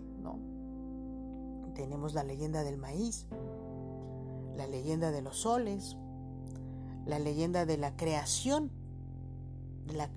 tenemos 1.76 2.14
la 2.14 2.24
leyenda 2.24 2.64
del 2.64 2.78
maíz, 2.78 3.28
la 4.56 4.66
leyenda 4.66 5.12
de 5.12 5.22
los 5.22 5.40
soles, 5.40 5.98
la 7.06 7.20
leyenda 7.20 7.66
de 7.66 7.78
la 7.78 7.96
creación, 7.98 8.72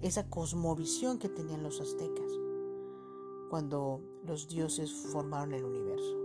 esa 0.01 0.31
cosmovisión 0.31 1.19
que 1.19 1.29
tenían 1.29 1.63
los 1.63 1.81
aztecas 1.81 2.31
cuando 3.51 4.01
los 4.25 4.49
dioses 4.49 4.93
formaron 4.93 5.53
el 5.53 5.65
universo. 5.65 6.18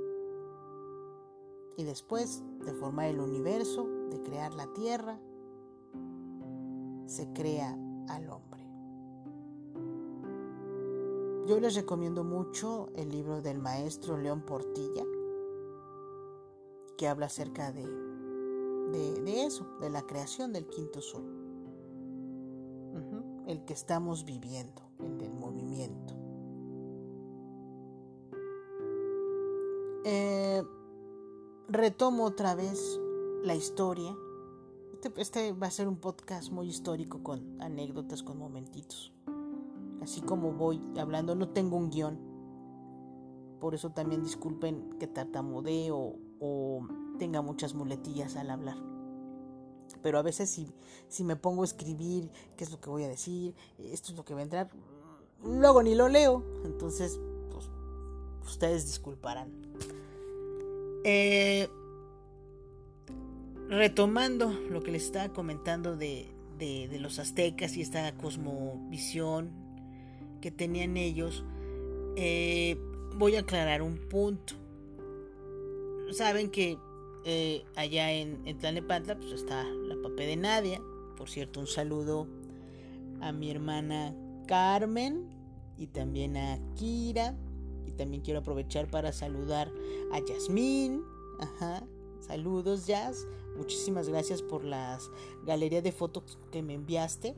Y 1.78 1.84
después 1.84 2.44
de 2.66 2.74
formar 2.74 3.08
el 3.08 3.20
universo, 3.20 3.88
de 4.10 4.22
crear 4.22 4.54
la 4.54 4.72
tierra, 4.74 5.20
se 7.06 7.32
crea 7.34 7.78
al 8.10 8.30
hombre. 8.30 8.64
Yo 11.46 11.60
les 11.60 11.76
recomiendo 11.76 12.24
mucho 12.24 12.90
el 12.96 13.10
libro 13.10 13.42
del 13.42 13.60
maestro 13.60 14.18
León 14.18 14.42
Portilla, 14.42 15.04
que 16.98 17.08
habla 17.08 17.26
acerca 17.26 17.72
de, 17.72 17.86
de, 17.86 19.44
eso, 19.44 19.66
de 19.82 19.90
la 19.90 20.04
creación 20.04 20.54
del 20.54 20.68
quinto 20.68 21.02
sol, 21.02 21.26
el 23.46 23.66
que 23.66 23.74
estamos 23.74 24.24
viviendo, 24.24 24.82
el 25.00 25.18
del 25.18 25.34
movimiento. 25.34 26.14
Eh, 30.06 30.64
retomo 31.68 32.26
otra 32.26 32.56
vez 32.56 33.00
la 33.44 33.56
historia. 33.56 34.16
Este, 34.94 35.22
este, 35.22 35.54
va 35.54 35.68
a 35.68 35.72
ser 35.72 35.88
un 35.88 35.98
podcast 35.98 36.52
muy 36.52 36.68
histórico 36.68 37.24
con 37.24 37.62
anécdotas, 37.62 38.24
con 38.24 38.38
momentitos. 38.38 39.14
Así 40.02 40.22
como 40.22 40.52
voy 40.54 40.82
hablando, 40.98 41.36
no 41.36 41.50
tengo 41.50 41.78
un 41.78 41.90
guion. 41.90 42.20
Por 43.60 43.76
eso 43.76 43.92
también 43.92 44.24
disculpen 44.24 44.98
que 45.00 45.08
tartamudee 45.08 45.92
o, 45.92 46.16
o 46.40 46.88
tenga 47.18 47.42
muchas 47.42 47.74
muletillas 47.74 48.36
al 48.36 48.50
hablar. 48.50 48.78
Pero 50.02 50.20
a 50.20 50.22
veces 50.22 50.50
si, 50.50 51.24
me 51.24 51.36
pongo 51.36 51.62
a 51.62 51.66
escribir 51.66 52.30
qué 52.58 52.66
es 52.66 52.72
lo 52.72 52.80
que 52.80 52.90
voy 52.90 53.04
a 53.04 53.08
decir, 53.08 53.56
esto 53.80 54.12
es 54.12 54.18
lo 54.18 54.26
que 54.26 54.34
va 54.34 54.42
a 54.42 54.44
entrar, 54.44 54.70
luego 55.44 55.82
ni 55.82 55.96
lo 55.96 56.10
leo. 56.10 56.44
Entonces, 56.66 57.20
pues, 57.52 57.70
ustedes 58.46 58.86
disculparán. 58.86 59.52
Eh, 61.04 61.68
retomando 63.70 64.52
lo 64.70 64.84
que 64.84 64.92
les 64.92 65.04
estaba 65.04 65.30
comentando 65.34 65.96
de, 65.98 66.30
los 67.00 67.20
aztecas 67.20 67.76
y 67.76 67.82
esta 67.82 68.14
cosmovisión 68.16 69.52
que 70.40 70.52
tenían 70.52 70.96
ellos, 70.96 71.44
eh, 72.16 72.78
voy 73.18 73.36
a 73.36 73.42
aclarar 73.42 73.82
un 73.82 73.98
punto. 73.98 74.54
Saben 76.12 76.50
que 76.50 76.78
eh, 77.26 77.66
allá 77.76 78.12
en, 78.12 78.42
en 78.46 78.58
Tlanepantla 78.58 79.16
pues 79.18 79.32
está 79.32 79.64
la 79.64 79.96
papé 80.02 80.28
de 80.28 80.38
Nadia. 80.38 80.82
Por 81.18 81.30
cierto, 81.30 81.60
un 81.60 81.68
saludo 81.68 82.28
a 83.20 83.32
mi 83.32 83.50
hermana 83.50 84.16
Carmen 84.48 85.30
y 85.78 85.88
también 85.88 86.38
a 86.38 86.60
Kira. 86.76 87.36
También 87.98 88.22
quiero 88.22 88.40
aprovechar 88.40 88.90
para 88.90 89.12
saludar 89.12 89.72
a 90.12 90.20
Yasmín. 90.20 91.04
Ajá. 91.40 91.84
Saludos, 92.20 92.88
Jazz. 92.88 93.28
Muchísimas 93.58 94.08
gracias 94.08 94.42
por 94.42 94.64
las 94.64 95.10
galerías 95.46 95.84
de 95.84 95.92
fotos 95.92 96.38
que 96.52 96.64
me 96.64 96.74
enviaste. 96.74 97.36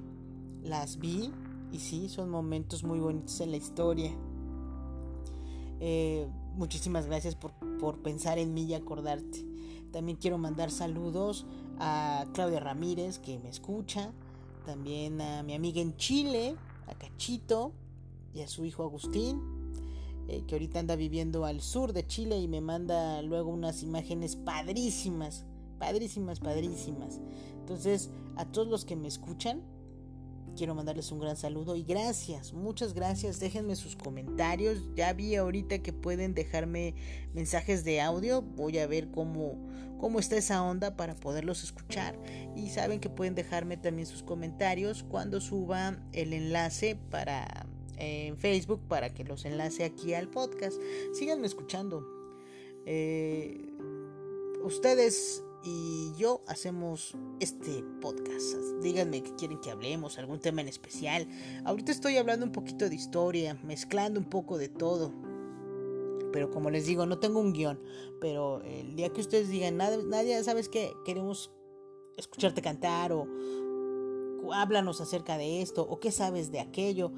Las 0.63 0.99
vi 0.99 1.31
y 1.71 1.79
sí, 1.79 2.07
son 2.07 2.29
momentos 2.29 2.83
muy 2.83 2.99
bonitos 2.99 3.39
en 3.41 3.51
la 3.51 3.57
historia. 3.57 4.11
Eh, 5.79 6.27
muchísimas 6.53 7.07
gracias 7.07 7.35
por, 7.35 7.51
por, 7.79 8.01
pensar 8.01 8.37
en 8.37 8.53
mí 8.53 8.63
y 8.63 8.73
acordarte. 8.75 9.45
También 9.91 10.17
quiero 10.17 10.37
mandar 10.37 10.71
saludos 10.71 11.45
a 11.79 12.25
Claudia 12.33 12.59
Ramírez 12.59 13.19
que 13.19 13.39
me 13.39 13.49
escucha. 13.49 14.11
También 14.65 15.19
a 15.21 15.43
mi 15.43 15.53
amiga 15.53 15.81
en 15.81 15.95
Chile, 15.97 16.55
a 16.87 16.95
Cachito 16.95 17.73
y 18.33 18.41
a 18.41 18.47
su 18.47 18.65
hijo 18.65 18.83
Agustín. 18.83 19.54
Eh, 20.27 20.43
que 20.47 20.55
ahorita 20.55 20.79
anda 20.79 20.95
viviendo 20.95 21.45
al 21.45 21.61
sur 21.61 21.93
de 21.93 22.07
Chile 22.07 22.39
y 22.39 22.47
me 22.47 22.61
manda 22.61 23.21
luego 23.21 23.51
unas 23.51 23.83
imágenes 23.83 24.35
padrísimas 24.35 25.45
padrísimas, 25.77 26.39
padrísimas. 26.39 27.19
Entonces, 27.59 28.09
a 28.35 28.45
todos 28.45 28.67
los 28.67 28.85
que 28.85 28.95
me 28.95 29.07
escuchan, 29.07 29.61
quiero 30.55 30.75
mandarles 30.75 31.11
un 31.11 31.19
gran 31.19 31.35
saludo 31.35 31.75
y 31.75 31.83
gracias, 31.83 32.53
muchas 32.53 32.93
gracias. 32.93 33.39
Déjenme 33.39 33.75
sus 33.75 33.95
comentarios. 33.95 34.79
Ya 34.95 35.13
vi 35.13 35.35
ahorita 35.35 35.79
que 35.79 35.93
pueden 35.93 36.33
dejarme 36.33 36.95
mensajes 37.33 37.83
de 37.83 38.01
audio. 38.01 38.41
Voy 38.41 38.77
a 38.79 38.87
ver 38.87 39.11
cómo, 39.11 39.57
cómo 39.99 40.19
está 40.19 40.37
esa 40.37 40.63
onda 40.63 40.95
para 40.95 41.15
poderlos 41.15 41.63
escuchar. 41.63 42.17
Y 42.55 42.69
saben 42.69 42.99
que 42.99 43.09
pueden 43.09 43.35
dejarme 43.35 43.77
también 43.77 44.07
sus 44.07 44.23
comentarios 44.23 45.03
cuando 45.03 45.41
suba 45.41 45.97
el 46.13 46.33
enlace 46.33 46.95
para 47.09 47.67
en 47.97 48.37
Facebook 48.37 48.81
para 48.87 49.13
que 49.13 49.23
los 49.23 49.45
enlace 49.45 49.83
aquí 49.83 50.13
al 50.13 50.29
podcast. 50.29 50.81
Síganme 51.13 51.47
escuchando. 51.47 52.05
Eh, 52.85 53.73
ustedes 54.63 55.43
y 55.63 56.13
yo 56.15 56.41
hacemos 56.47 57.15
este 57.39 57.83
podcast. 57.99 58.55
Díganme 58.81 59.23
qué 59.23 59.33
quieren 59.35 59.59
que 59.59 59.71
hablemos, 59.71 60.19
algún 60.19 60.39
tema 60.39 60.61
en 60.61 60.67
especial. 60.67 61.27
Ahorita 61.65 61.91
estoy 61.91 62.17
hablando 62.17 62.45
un 62.45 62.51
poquito 62.51 62.87
de 62.87 62.95
historia, 62.95 63.55
mezclando 63.63 64.19
un 64.19 64.29
poco 64.29 64.59
de 64.59 64.69
todo. 64.69 65.11
Pero 66.31 66.51
como 66.51 66.69
les 66.69 66.85
digo, 66.85 67.05
no 67.05 67.17
tengo 67.17 67.39
un 67.39 67.53
guion. 67.53 67.79
Pero 68.21 68.61
el 68.61 68.95
día 68.95 69.09
que 69.09 69.21
ustedes 69.21 69.49
digan, 69.49 69.77
nadie, 69.77 70.43
¿sabes 70.43 70.69
qué? 70.69 70.91
Queremos 71.03 71.51
escucharte 72.17 72.61
cantar 72.61 73.11
o 73.11 73.27
háblanos 74.53 75.01
acerca 75.01 75.37
de 75.37 75.61
esto 75.61 75.81
o 75.81 75.99
qué 75.99 76.11
sabes 76.11 76.51
de 76.51 76.59
aquello. 76.59 77.11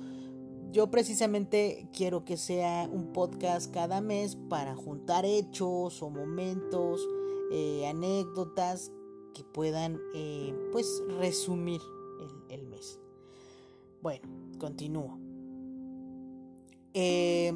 Yo 0.71 0.91
precisamente 0.91 1.87
quiero 1.93 2.25
que 2.25 2.35
sea 2.35 2.89
un 2.91 3.13
podcast 3.13 3.73
cada 3.73 4.01
mes 4.01 4.35
para 4.35 4.75
juntar 4.75 5.25
hechos 5.25 6.01
o 6.03 6.09
momentos 6.09 7.07
eh, 7.51 7.87
anécdotas 7.87 8.91
que 9.33 9.43
puedan 9.43 9.99
eh, 10.13 10.53
pues 10.73 11.01
resumir 11.19 11.79
el, 12.49 12.63
mes. 12.67 12.99
Bueno, 14.01 14.27
continúo. 14.59 15.17
Eh, 16.93 17.53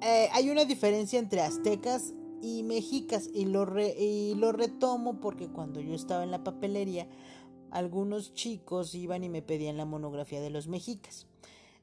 hay 0.00 0.50
una 0.50 0.64
diferencia 0.64 1.18
entre 1.18 1.40
aztecas 1.40 2.12
y 2.42 2.62
mexicas 2.64 3.30
y 3.32 3.46
lo, 3.46 3.66
y 3.80 4.34
lo 4.34 4.52
retomo 4.52 5.20
porque 5.20 5.48
cuando 5.48 5.80
yo 5.80 5.94
estaba 5.94 6.22
en 6.22 6.30
la 6.30 6.44
papelería 6.44 7.08
algunos 7.70 8.34
chicos 8.34 8.94
iban 8.94 9.24
y 9.24 9.28
me 9.28 9.42
pedían 9.42 9.76
la 9.76 9.84
monografía 9.84 10.40
de 10.40 10.50
los 10.50 10.68
mexicas. 10.68 11.26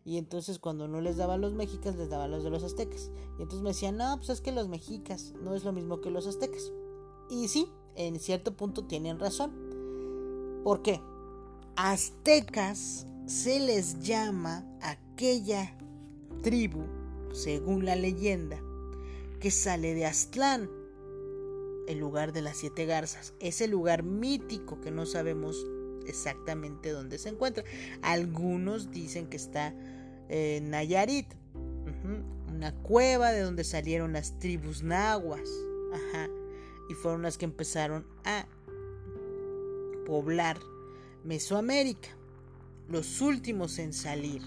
Y 0.05 0.17
entonces 0.17 0.59
cuando 0.59 0.87
no 0.87 1.01
les 1.01 1.17
daba 1.17 1.37
los 1.37 1.53
mexicas, 1.53 1.95
les 1.95 2.09
daba 2.09 2.27
los 2.27 2.43
de 2.43 2.51
los 2.51 2.63
aztecas. 2.63 3.09
Y 3.39 3.41
entonces 3.41 3.61
me 3.61 3.69
decían, 3.69 3.97
no, 3.97 4.15
pues 4.17 4.29
es 4.29 4.41
que 4.41 4.51
los 4.51 4.67
mexicas 4.67 5.33
no 5.41 5.55
es 5.55 5.63
lo 5.63 5.73
mismo 5.73 5.99
que 5.99 6.11
los 6.11 6.27
aztecas. 6.27 6.71
Y 7.29 7.47
sí, 7.47 7.67
en 7.95 8.19
cierto 8.19 8.55
punto 8.55 8.85
tienen 8.85 9.19
razón. 9.19 9.51
¿Por 10.63 10.83
qué? 10.83 11.01
Aztecas 11.75 13.07
se 13.25 13.59
les 13.59 13.99
llama 14.01 14.63
aquella 14.81 15.75
tribu, 16.43 16.83
según 17.33 17.85
la 17.85 17.95
leyenda, 17.95 18.61
que 19.39 19.49
sale 19.49 19.95
de 19.95 20.05
Aztlán, 20.05 20.69
el 21.87 21.97
lugar 21.97 22.31
de 22.31 22.43
las 22.43 22.57
siete 22.57 22.85
garzas. 22.85 23.33
Ese 23.39 23.67
lugar 23.67 24.03
mítico 24.03 24.79
que 24.81 24.91
no 24.91 25.07
sabemos 25.07 25.65
exactamente 26.07 26.89
dónde 26.89 27.17
se 27.17 27.29
encuentra. 27.29 27.63
Algunos 28.01 28.91
dicen 28.91 29.27
que 29.27 29.37
está 29.37 29.73
en 30.29 30.69
Nayarit, 30.69 31.33
una 32.53 32.73
cueva 32.73 33.31
de 33.31 33.41
donde 33.41 33.63
salieron 33.63 34.13
las 34.13 34.39
tribus 34.39 34.83
nahuas, 34.83 35.49
y 36.89 36.93
fueron 36.93 37.21
las 37.23 37.37
que 37.37 37.45
empezaron 37.45 38.05
a 38.23 38.45
poblar 40.05 40.59
Mesoamérica. 41.23 42.09
Los 42.87 43.21
últimos 43.21 43.79
en 43.79 43.93
salir 43.93 44.41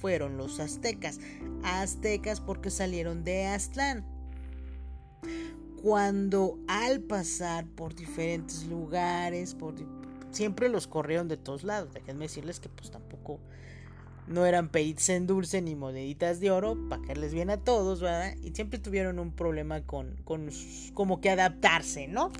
fueron 0.00 0.36
los 0.36 0.60
aztecas, 0.60 1.18
aztecas 1.62 2.40
porque 2.40 2.70
salieron 2.70 3.24
de 3.24 3.46
Aztlán. 3.46 4.04
Cuando 5.82 6.58
al 6.68 7.00
pasar 7.00 7.66
por 7.66 7.94
diferentes 7.94 8.64
lugares, 8.66 9.54
por 9.54 9.74
siempre 10.30 10.68
los 10.68 10.86
corrieron 10.86 11.28
de 11.28 11.36
todos 11.36 11.64
lados. 11.64 11.92
Déjenme 11.92 12.24
decirles 12.24 12.60
que 12.60 12.68
pues 12.68 12.90
tampoco 12.90 13.40
no 14.28 14.44
eran 14.44 14.68
peritos 14.68 15.08
en 15.08 15.26
dulce 15.26 15.62
ni 15.62 15.74
moneditas 15.74 16.38
de 16.40 16.50
oro 16.50 16.76
para 16.88 17.02
caerles 17.02 17.32
bien 17.32 17.50
a 17.50 17.56
todos, 17.58 18.00
¿verdad? 18.00 18.34
Y 18.42 18.50
siempre 18.50 18.78
tuvieron 18.78 19.18
un 19.18 19.32
problema 19.32 19.82
con, 19.82 20.16
con 20.24 20.50
como 20.94 21.20
que 21.20 21.30
adaptarse, 21.30 22.08
¿no? 22.08 22.30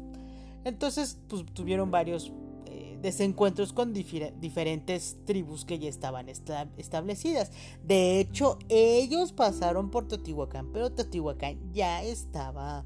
Entonces, 0.65 1.19
pues 1.29 1.47
tuvieron 1.47 1.91
varios 1.91 2.33
eh, 2.67 2.99
desencuentros 3.01 3.73
con 3.73 3.95
diferentes 3.95 5.17
tribus 5.25 5.65
que 5.65 5.79
ya 5.79 5.89
estaban 5.89 6.29
establecidas. 6.29 7.51
De 7.83 8.21
hecho, 8.21 8.59
ellos 8.69 9.33
pasaron 9.33 9.91
por 9.91 10.07
Teotihuacán, 10.09 10.73
pero 10.73 10.93
Teotihuacán 10.93 11.73
ya 11.73 12.03
estaba 12.03 12.85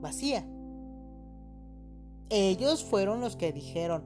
vacía. 0.00 0.46
Ellos 2.30 2.84
fueron 2.84 3.20
los 3.20 3.36
que 3.36 3.52
dijeron, 3.52 4.02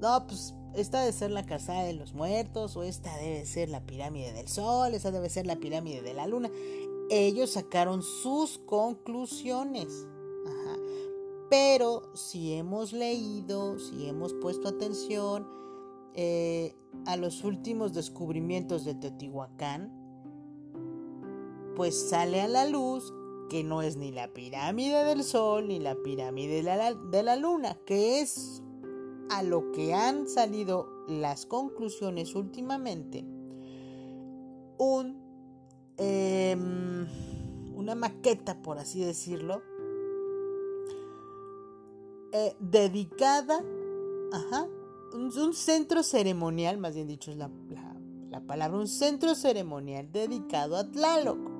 no, 0.00 0.26
pues 0.26 0.54
esta 0.74 1.00
debe 1.00 1.12
ser 1.12 1.30
la 1.30 1.46
casa 1.46 1.82
de 1.82 1.94
los 1.94 2.14
muertos, 2.14 2.76
o 2.76 2.82
esta 2.82 3.16
debe 3.18 3.46
ser 3.46 3.68
la 3.68 3.84
pirámide 3.84 4.32
del 4.32 4.48
sol, 4.48 4.94
esta 4.94 5.10
debe 5.10 5.30
ser 5.30 5.46
la 5.46 5.56
pirámide 5.56 6.02
de 6.02 6.14
la 6.14 6.26
luna. 6.26 6.50
Ellos 7.10 7.52
sacaron 7.52 8.02
sus 8.02 8.58
conclusiones. 8.58 10.06
Pero 11.48 12.10
si 12.14 12.54
hemos 12.54 12.92
leído, 12.92 13.78
si 13.78 14.08
hemos 14.08 14.34
puesto 14.34 14.68
atención 14.68 15.46
eh, 16.14 16.74
a 17.04 17.16
los 17.16 17.44
últimos 17.44 17.92
descubrimientos 17.92 18.84
de 18.84 18.96
Teotihuacán, 18.96 19.92
pues 21.76 22.08
sale 22.08 22.40
a 22.40 22.48
la 22.48 22.66
luz 22.66 23.12
que 23.48 23.64
no 23.64 23.82
es 23.82 23.96
ni 23.96 24.12
la 24.12 24.28
pirámide 24.28 25.04
del 25.04 25.22
Sol 25.24 25.68
ni 25.68 25.78
la 25.78 25.94
pirámide 25.94 26.62
de 26.62 27.22
la, 27.22 27.36
Luna, 27.36 27.78
que 27.86 28.20
es 28.20 28.62
a 29.30 29.42
lo 29.42 29.72
que 29.72 29.94
han 29.94 30.28
salido 30.28 30.88
las 31.08 31.46
conclusiones 31.46 32.34
últimamente, 32.34 33.24
un, 34.78 35.20
em, 35.96 37.06
una 37.74 37.94
maqueta, 37.94 38.60
por 38.62 38.78
así 38.78 39.00
decirlo, 39.00 39.62
eh, 42.32 42.56
dedicada, 42.60 43.64
ajá, 44.32 44.68
un, 45.14 45.54
centro 45.54 46.02
ceremonial, 46.02 46.78
más 46.78 46.94
bien 46.94 47.08
dicho 47.08 47.30
es 47.30 47.36
la, 47.36 47.50
la 48.30 48.40
palabra, 48.40 48.78
un 48.78 48.88
centro 48.88 49.34
ceremonial 49.34 50.10
dedicado 50.12 50.76
a 50.76 50.90
Tlaloc. 50.90 51.55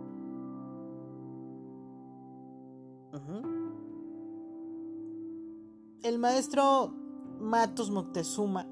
El 6.03 6.19
maestro 6.19 6.93
Matos 7.41 7.91
Moctezuma 7.91 8.67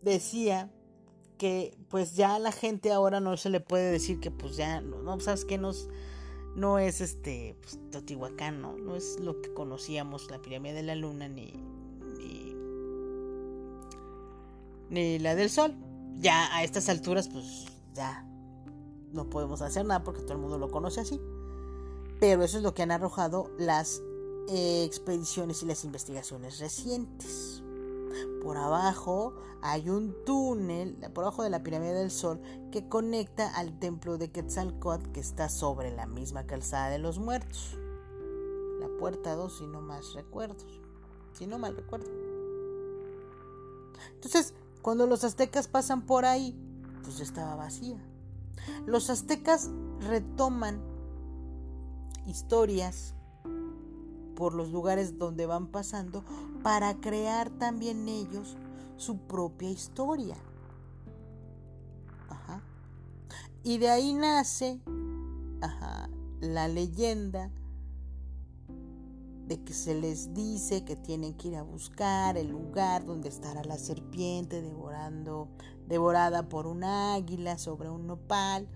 decía 0.00 0.72
que 1.38 1.76
pues 1.88 2.14
ya 2.14 2.36
a 2.36 2.38
la 2.38 2.52
gente 2.52 2.92
ahora 2.92 3.20
no 3.20 3.36
se 3.36 3.50
le 3.50 3.60
puede 3.60 3.90
decir 3.90 4.20
que 4.20 4.30
pues 4.30 4.56
ya 4.56 4.80
no, 4.80 5.20
sabes 5.20 5.44
que 5.44 5.58
no 5.58 6.78
es 6.78 7.00
este 7.00 7.56
pues, 7.60 7.78
Teotihuacán, 7.90 8.60
¿no? 8.60 8.76
no 8.76 8.96
es 8.96 9.18
lo 9.20 9.40
que 9.40 9.52
conocíamos 9.52 10.30
la 10.30 10.40
pirámide 10.40 10.74
de 10.74 10.82
la 10.82 10.94
luna 10.94 11.28
ni, 11.28 11.52
ni 12.18 12.52
ni 14.92 15.18
la 15.18 15.34
del 15.34 15.50
sol. 15.50 15.74
Ya 16.18 16.54
a 16.54 16.62
estas 16.62 16.88
alturas 16.88 17.28
pues 17.28 17.66
ya 17.94 18.24
no 19.12 19.28
podemos 19.28 19.62
hacer 19.62 19.84
nada 19.84 20.04
porque 20.04 20.20
todo 20.20 20.34
el 20.34 20.38
mundo 20.38 20.58
lo 20.58 20.70
conoce 20.70 21.00
así. 21.00 21.20
Pero 22.22 22.44
eso 22.44 22.58
es 22.58 22.62
lo 22.62 22.72
que 22.72 22.84
han 22.84 22.92
arrojado 22.92 23.50
las 23.58 24.00
eh, 24.46 24.84
expediciones 24.84 25.64
y 25.64 25.66
las 25.66 25.82
investigaciones 25.82 26.60
recientes. 26.60 27.64
Por 28.44 28.56
abajo 28.56 29.34
hay 29.60 29.90
un 29.90 30.14
túnel, 30.24 30.94
por 31.12 31.24
abajo 31.24 31.42
de 31.42 31.50
la 31.50 31.64
pirámide 31.64 31.94
del 31.94 32.12
Sol, 32.12 32.40
que 32.70 32.88
conecta 32.88 33.52
al 33.56 33.76
templo 33.76 34.18
de 34.18 34.30
Quetzalcoatl 34.30 35.10
que 35.10 35.18
está 35.18 35.48
sobre 35.48 35.90
la 35.90 36.06
misma 36.06 36.46
calzada 36.46 36.90
de 36.90 37.00
los 37.00 37.18
muertos. 37.18 37.76
La 38.78 38.86
puerta 39.00 39.34
2, 39.34 39.58
si 39.58 39.66
no 39.66 39.80
más 39.80 40.14
recuerdo. 40.14 40.64
Si 41.36 41.48
no 41.48 41.58
mal 41.58 41.74
recuerdo. 41.74 42.06
Entonces, 44.14 44.54
cuando 44.80 45.08
los 45.08 45.24
aztecas 45.24 45.66
pasan 45.66 46.02
por 46.06 46.24
ahí, 46.24 46.56
pues 47.02 47.18
ya 47.18 47.24
estaba 47.24 47.56
vacía. 47.56 47.98
Los 48.86 49.10
aztecas 49.10 49.70
retoman 49.98 50.91
historias 52.26 53.14
por 54.34 54.54
los 54.54 54.70
lugares 54.70 55.18
donde 55.18 55.46
van 55.46 55.68
pasando 55.68 56.24
para 56.62 56.94
crear 57.00 57.50
también 57.50 58.08
ellos 58.08 58.56
su 58.96 59.18
propia 59.18 59.70
historia. 59.70 60.36
Ajá. 62.28 62.62
Y 63.62 63.78
de 63.78 63.90
ahí 63.90 64.12
nace 64.14 64.80
la 66.40 66.66
leyenda 66.66 67.50
de 69.46 69.62
que 69.62 69.72
se 69.74 69.94
les 69.94 70.34
dice 70.34 70.84
que 70.84 70.96
tienen 70.96 71.34
que 71.34 71.48
ir 71.48 71.56
a 71.56 71.62
buscar 71.62 72.36
el 72.36 72.48
lugar 72.48 73.04
donde 73.04 73.28
estará 73.28 73.62
la 73.64 73.78
serpiente 73.78 74.62
devorando, 74.62 75.48
devorada 75.86 76.48
por 76.48 76.66
un 76.66 76.84
águila 76.84 77.58
sobre 77.58 77.90
un 77.90 78.06
nopal, 78.06 78.66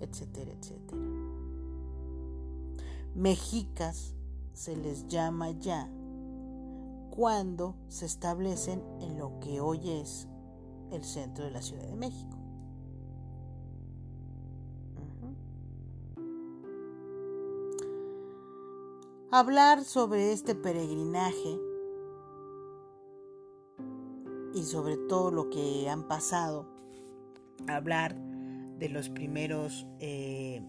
etcétera, 0.00 0.50
etcétera. 0.52 1.03
Mexicas 3.14 4.12
se 4.54 4.76
les 4.76 5.06
llama 5.06 5.52
ya 5.52 5.88
cuando 7.10 7.76
se 7.86 8.06
establecen 8.06 8.82
en 9.00 9.18
lo 9.18 9.38
que 9.38 9.60
hoy 9.60 9.88
es 9.88 10.26
el 10.90 11.04
centro 11.04 11.44
de 11.44 11.52
la 11.52 11.62
Ciudad 11.62 11.86
de 11.86 11.94
México. 11.94 12.36
Hablar 19.30 19.84
sobre 19.84 20.32
este 20.32 20.56
peregrinaje 20.56 21.60
y 24.54 24.62
sobre 24.64 24.96
todo 24.96 25.30
lo 25.30 25.50
que 25.50 25.88
han 25.88 26.08
pasado, 26.08 26.66
hablar 27.68 28.16
de 28.78 28.88
los 28.88 29.08
primeros 29.08 29.86
eh, 30.00 30.64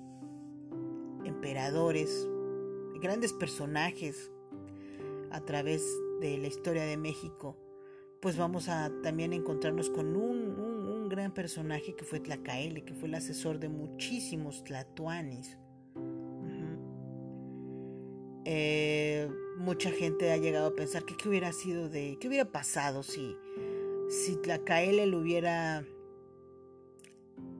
emperadores, 1.24 2.28
grandes 3.06 3.34
personajes 3.34 4.32
a 5.30 5.39
través 5.41 5.84
de 6.22 6.39
la 6.39 6.48
historia 6.48 6.86
de 6.86 6.98
México, 6.98 7.56
pues 8.20 8.36
vamos 8.36 8.68
a 8.68 8.91
también 9.04 9.32
encontrarnos 9.32 9.91
con 9.91 10.15
un, 10.15 11.08
gran 11.08 11.36
personaje 11.36 11.96
que 11.96 12.04
fue 12.04 12.20
Tlacaele, 12.20 12.84
que 12.84 12.96
fue 12.96 13.08
el 13.08 13.13
asesor 13.13 13.60
de 13.60 13.70
muchísimos 13.70 14.63
tlatoanis. 14.63 15.56
Eh, 18.44 19.30
mucha 19.60 19.91
gente 19.91 20.32
ha 20.32 20.38
llegado 20.38 20.70
a 20.70 20.76
pensar 20.76 21.06
que 21.06 21.15
qué 21.15 21.30
hubiera 21.30 21.54
sido 21.54 21.89
de, 21.89 22.18
qué 22.20 22.28
hubiera 22.28 22.52
pasado 22.52 23.04
si, 23.04 23.38
si 24.10 24.36
Tlacaele 24.38 25.06
le 25.06 25.15
hubiera 25.15 25.86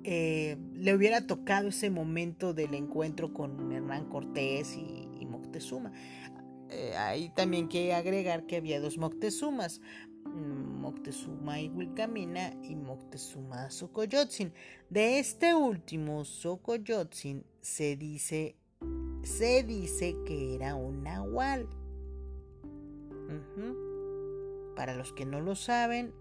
eh, 0.04 0.58
le 0.74 0.96
hubiera 0.96 1.26
tocado 1.26 1.70
ese 1.70 1.90
momento 1.90 2.54
del 2.54 2.74
encuentro 2.74 3.34
con 3.34 3.72
Hernán 3.72 4.10
Cortés 4.10 4.76
y, 4.76 5.05
Moctezuma. 5.56 5.92
Eh, 6.70 6.96
ahí 6.98 7.30
también 7.30 7.70
que 7.70 7.94
agregar 7.94 8.46
que 8.46 8.58
había 8.58 8.82
dos 8.82 8.98
Moctezumas, 8.98 9.80
mm, 10.26 10.82
Moctezuma 10.82 11.56
Wilcamina 11.74 12.54
y 12.64 12.76
Moctezuma 12.76 13.70
Xocoyotzin. 13.70 14.52
De 14.90 15.20
este 15.20 15.56
último, 15.56 16.26
Xocoyotzin, 16.26 17.46
se 17.62 17.96
dice, 17.96 18.58
se 19.24 19.64
dice 19.64 20.18
que 20.26 20.56
era 20.56 20.76
un 20.76 21.04
nahual. 21.04 21.70
Para 24.76 24.94
los 24.96 25.14
que 25.14 25.26
no 25.26 25.40
lo 25.40 25.56
saben, 25.56 26.14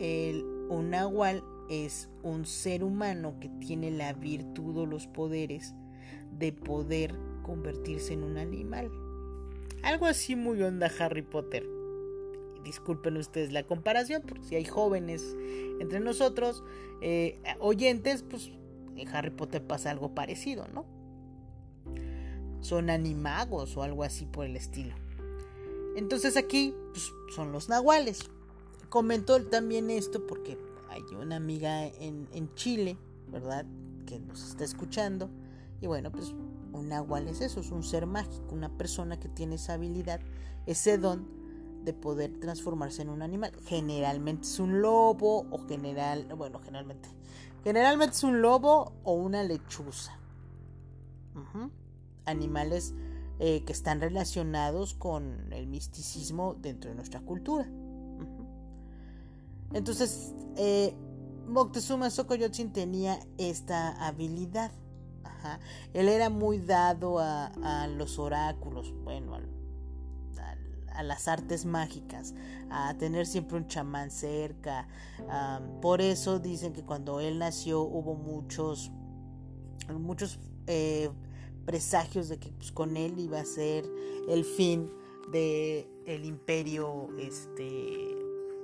el, 0.00 0.44
un 0.68 0.90
nahual 0.90 1.44
es 1.70 2.10
un 2.24 2.44
ser 2.44 2.82
humano 2.82 3.36
que 3.40 3.48
tiene 3.60 3.92
la 3.92 4.12
virtud 4.12 4.78
o 4.78 4.86
los 4.86 5.06
poderes 5.06 5.74
de 6.32 6.52
poder 6.52 7.14
convertirse 7.50 8.12
en 8.12 8.22
un 8.22 8.38
animal. 8.38 8.92
Algo 9.82 10.06
así 10.06 10.36
muy 10.36 10.62
onda 10.62 10.88
Harry 11.00 11.22
Potter. 11.22 11.68
Disculpen 12.62 13.16
ustedes 13.16 13.50
la 13.50 13.64
comparación, 13.64 14.22
porque 14.22 14.44
si 14.44 14.54
hay 14.54 14.64
jóvenes 14.64 15.36
entre 15.80 15.98
nosotros, 15.98 16.62
eh, 17.02 17.42
oyentes, 17.58 18.22
pues 18.22 18.52
en 18.96 19.08
Harry 19.08 19.30
Potter 19.30 19.66
pasa 19.66 19.90
algo 19.90 20.14
parecido, 20.14 20.68
¿no? 20.72 20.84
Son 22.60 22.88
animagos 22.88 23.76
o 23.76 23.82
algo 23.82 24.04
así 24.04 24.26
por 24.26 24.46
el 24.46 24.54
estilo. 24.54 24.94
Entonces 25.96 26.36
aquí 26.36 26.72
pues, 26.92 27.12
son 27.34 27.50
los 27.50 27.68
nahuales. 27.68 28.30
Comentó 28.90 29.42
también 29.46 29.90
esto 29.90 30.24
porque 30.24 30.56
hay 30.88 31.02
una 31.20 31.34
amiga 31.34 31.84
en, 31.86 32.54
Chile, 32.54 32.96
¿verdad? 33.26 33.66
Que 34.06 34.20
nos 34.20 34.46
está 34.46 34.62
escuchando. 34.62 35.28
Y 35.80 35.86
bueno, 35.88 36.12
pues 36.12 36.32
un 36.72 36.88
nahual 36.88 37.28
es 37.28 37.40
eso, 37.40 37.60
es 37.60 37.70
un 37.70 37.82
ser 37.82 38.06
mágico, 38.06 38.54
una 38.54 38.76
persona 38.76 39.18
que 39.18 39.28
tiene 39.28 39.56
esa 39.56 39.74
habilidad, 39.74 40.20
ese 40.66 40.98
don 40.98 41.28
de 41.84 41.92
poder 41.92 42.38
transformarse 42.38 43.02
en 43.02 43.08
un 43.08 43.22
animal. 43.22 43.52
Generalmente 43.64 44.46
es 44.46 44.58
un 44.58 44.82
lobo 44.82 45.46
o 45.50 45.66
general, 45.66 46.26
bueno, 46.36 46.60
generalmente. 46.60 47.08
Generalmente 47.64 48.16
es 48.16 48.24
un 48.24 48.42
lobo 48.42 48.92
o 49.04 49.14
una 49.14 49.42
lechuza. 49.42 50.16
Animales 52.26 52.94
eh, 53.38 53.64
que 53.64 53.72
están 53.72 54.00
relacionados 54.00 54.94
con 54.94 55.52
el 55.52 55.66
misticismo 55.66 56.54
dentro 56.54 56.90
de 56.90 56.96
nuestra 56.96 57.20
cultura. 57.20 57.66
Entonces, 59.72 60.34
eh, 60.56 60.94
Moctezuma 61.46 62.10
Xocoyotzin 62.10 62.72
tenía 62.72 63.18
esta 63.38 64.06
habilidad. 64.06 64.72
Él 65.92 66.08
era 66.08 66.30
muy 66.30 66.58
dado 66.58 67.18
a, 67.18 67.86
los 67.96 68.18
oráculos, 68.18 68.92
bueno, 69.04 69.38
a, 70.94 71.02
las 71.02 71.28
artes 71.28 71.64
mágicas, 71.64 72.34
a 72.70 72.94
tener 72.94 73.26
siempre 73.26 73.56
un 73.56 73.66
chamán 73.66 74.10
cerca. 74.10 74.86
por 75.80 76.00
eso 76.00 76.38
dicen 76.38 76.72
que 76.72 76.84
cuando 76.84 77.20
él 77.20 77.38
nació 77.38 77.82
hubo 77.82 78.14
muchos, 78.14 78.90
muchos 79.88 80.38
eh, 80.66 81.10
presagios 81.64 82.28
de 82.28 82.38
que 82.38 82.52
pues, 82.52 82.72
con 82.72 82.96
él 82.96 83.18
iba 83.18 83.40
a 83.40 83.44
ser 83.44 83.84
el 84.28 84.44
fin 84.44 84.90
del 85.32 85.86
el 86.06 86.24
imperio 86.24 87.08
este, 87.18 88.16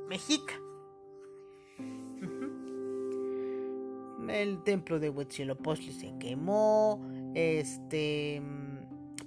mexica. 0.08 0.54
El 4.28 4.62
templo 4.62 4.98
de 4.98 5.10
Huitzilopochtli 5.10 5.92
se 5.92 6.12
quemó. 6.18 7.00
Este. 7.34 8.42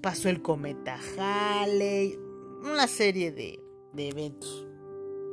Pasó 0.02 0.30
el 0.30 0.42
cometa 0.42 0.98
Halley. 1.18 2.18
Una 2.62 2.88
serie 2.88 3.32
de, 3.32 3.60
eventos 3.98 4.68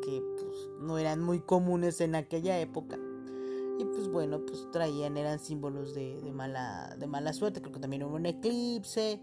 que 0.05 0.23
pues, 0.37 0.71
no 0.81 0.99
eran 0.99 1.21
muy 1.21 1.41
comunes 1.41 2.01
en 2.01 2.15
aquella 2.15 2.59
época. 2.61 2.99
Y 3.79 3.85
pues 3.85 4.09
bueno, 4.09 4.45
pues 4.47 4.71
traían, 4.71 5.17
eran 5.17 5.39
símbolos 5.39 5.95
de, 5.95 6.21
mala, 6.33 6.97
de 6.99 7.07
mala 7.07 7.33
suerte. 7.33 7.61
Creo 7.61 7.73
que 7.73 7.81
también 7.81 8.05
hubo 8.05 8.17
un 8.17 8.27
eclipse, 8.27 9.21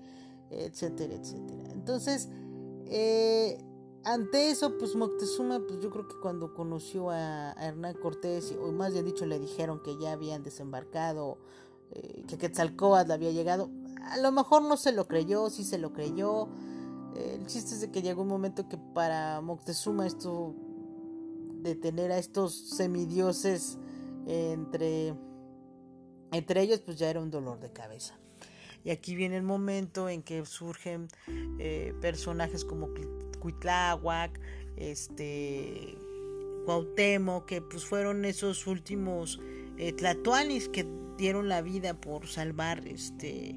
etcétera, 0.50 1.16
etcétera. 1.16 1.72
Entonces, 1.72 2.30
eh, 2.86 3.58
ante 4.06 4.50
eso, 4.50 4.78
pues 4.78 4.96
Moctezuma, 4.96 5.60
pues 5.60 5.80
yo 5.80 5.89
creo 5.89 6.08
que 6.08 6.16
cuando 6.16 6.54
conoció 6.54 7.10
a, 7.10 7.54
Hernán 7.54 7.96
Cortés, 7.96 8.54
o 8.62 8.72
más 8.72 8.94
bien 8.94 9.06
dicho, 9.06 9.26
le 9.26 9.39
dijeron 9.39 9.82
que 9.82 9.98
ya 9.98 10.13
habían 10.13 10.44
desembarcado, 10.44 11.38
eh, 11.92 12.24
que 12.28 12.38
Quetzalcóatl 12.38 13.12
había 13.12 13.32
llegado, 13.32 13.70
a 14.02 14.18
lo 14.18 14.32
mejor 14.32 14.63
no 14.63 14.78
se 14.78 14.92
lo 14.92 15.08
creyó, 15.08 15.50
sí 15.50 15.63
se 15.63 15.78
lo 15.78 15.94
creyó. 15.94 16.50
Eh, 17.16 17.38
el 17.39 17.48
chiste 17.48 17.76
es 17.76 17.82
de 17.82 17.92
que 17.92 18.02
llegó 18.02 18.24
un 18.24 18.28
momento 18.28 18.68
que 18.68 18.78
para 18.78 19.39
Moctezuma 19.42 20.06
esto 20.06 20.56
de 21.62 21.76
tener 21.76 22.12
a 22.12 22.18
estos 22.18 22.54
semidioses 22.54 23.78
entre, 24.28 25.16
entre 26.32 26.62
ellos, 26.62 26.82
pues 26.82 26.98
ya 26.98 27.10
era 27.10 27.22
un 27.22 27.32
dolor 27.32 27.60
de 27.60 27.72
cabeza. 27.72 28.16
Y 28.84 28.89
aquí 28.89 29.16
viene 29.16 29.38
el 29.38 29.44
momento 29.44 30.10
en 30.10 30.24
que 30.24 30.46
surgen 30.46 31.08
eh, 31.58 31.94
personajes 32.02 32.66
como 32.66 32.94
Cuitláhuac, 33.44 34.40
este, 34.78 35.98
Cuauhtémoc, 36.66 37.46
que 37.46 37.62
pues 37.62 37.84
fueron 37.84 38.24
esos 38.24 38.68
últimos 38.68 39.42
eh, 39.78 39.94
que 40.72 40.88
dieron 41.18 41.50
la 41.50 41.62
vida 41.62 41.94
por 41.94 42.28
salvar 42.28 42.88
este, 42.88 43.54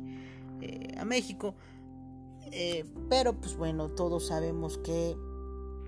eh, 0.60 0.94
a 0.98 1.04
México. 1.04 1.54
Eh, 2.50 2.84
pero 3.08 3.34
pues 3.34 3.56
bueno, 3.56 3.90
todos 3.90 4.26
sabemos 4.26 4.78
que 4.78 5.16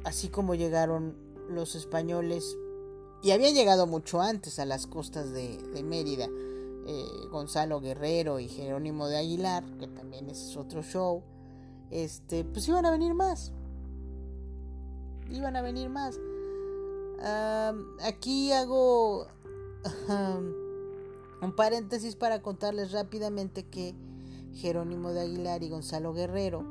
así 0.05 0.29
como 0.29 0.55
llegaron 0.55 1.17
los 1.51 1.75
españoles, 1.75 2.57
y 3.21 3.33
habían 3.33 3.55
llegado 3.55 3.89
mucho 3.89 4.21
antes 4.21 4.61
a 4.61 4.65
las 4.65 4.87
costas 4.87 5.33
de, 5.33 5.59
Mérida, 5.83 6.29
Gonzalo 7.31 7.81
Guerrero 7.81 8.39
y 8.39 8.49
Jerónimo 8.49 9.09
de 9.09 9.19
Aguilar, 9.19 9.65
que 9.79 9.89
también 9.89 10.31
es 10.31 10.57
otro 10.57 10.83
show, 10.83 11.25
este, 11.91 12.45
pues 12.45 12.69
iban 12.69 12.87
a 12.87 12.93
venir 12.93 13.15
más 13.15 13.53
iban 15.31 15.57
a 15.57 15.63
venir 15.63 15.89
más. 15.91 16.19
aquí 18.03 18.53
hago 18.53 19.27
un 21.43 21.53
paréntesis 21.57 22.17
para 22.17 22.43
contarles 22.43 22.93
rápidamente 22.93 23.65
que 23.65 23.95
Jerónimo 24.55 25.13
de 25.13 25.21
Aguilar 25.21 25.63
y 25.63 25.69
Gonzalo 25.69 26.13
Guerrero 26.13 26.65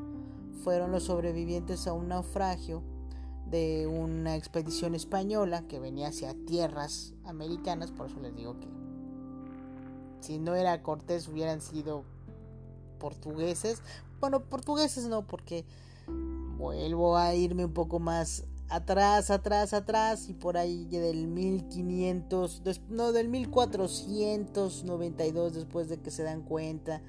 fueron 0.63 0.91
los 0.91 1.04
sobrevivientes 1.04 1.88
a 1.88 1.93
un 1.93 2.10
naufragio 2.10 2.82
de 3.50 3.88
una 3.88 4.36
expedición 4.36 4.96
española 4.96 5.67
que 5.67 5.80
venía 5.80 6.10
hacia 6.10 6.34
tierras 6.46 7.13
americanas, 7.24 7.91
por 7.91 8.08
eso 8.08 8.20
les 8.20 8.36
digo 8.36 8.60
que 8.60 8.67
si 10.20 10.39
no 10.39 10.56
era 10.56 10.84
Cortés 10.84 11.28
hubieran 11.30 11.62
sido 11.62 12.04
portugueses. 13.00 13.82
Bueno, 14.20 14.41
portugueses 14.41 15.08
no, 15.08 15.26
porque 15.26 15.63
vuelvo 16.58 17.17
a 17.17 17.36
irme 17.36 17.65
un 17.65 17.74
poco 17.74 18.00
más 18.00 18.46
atrás, 18.70 19.32
atrás, 19.32 19.74
atrás 19.74 20.30
y 20.30 20.34
por 20.34 20.58
ahí 20.58 20.86
del 20.86 21.28
1500, 21.28 22.62
no, 22.89 23.12
del 23.13 23.30
1492 23.30 25.54
después 25.54 25.88
de 25.89 26.00
que 26.00 26.12
se 26.12 26.24
dan 26.24 26.41
cuenta 26.41 27.02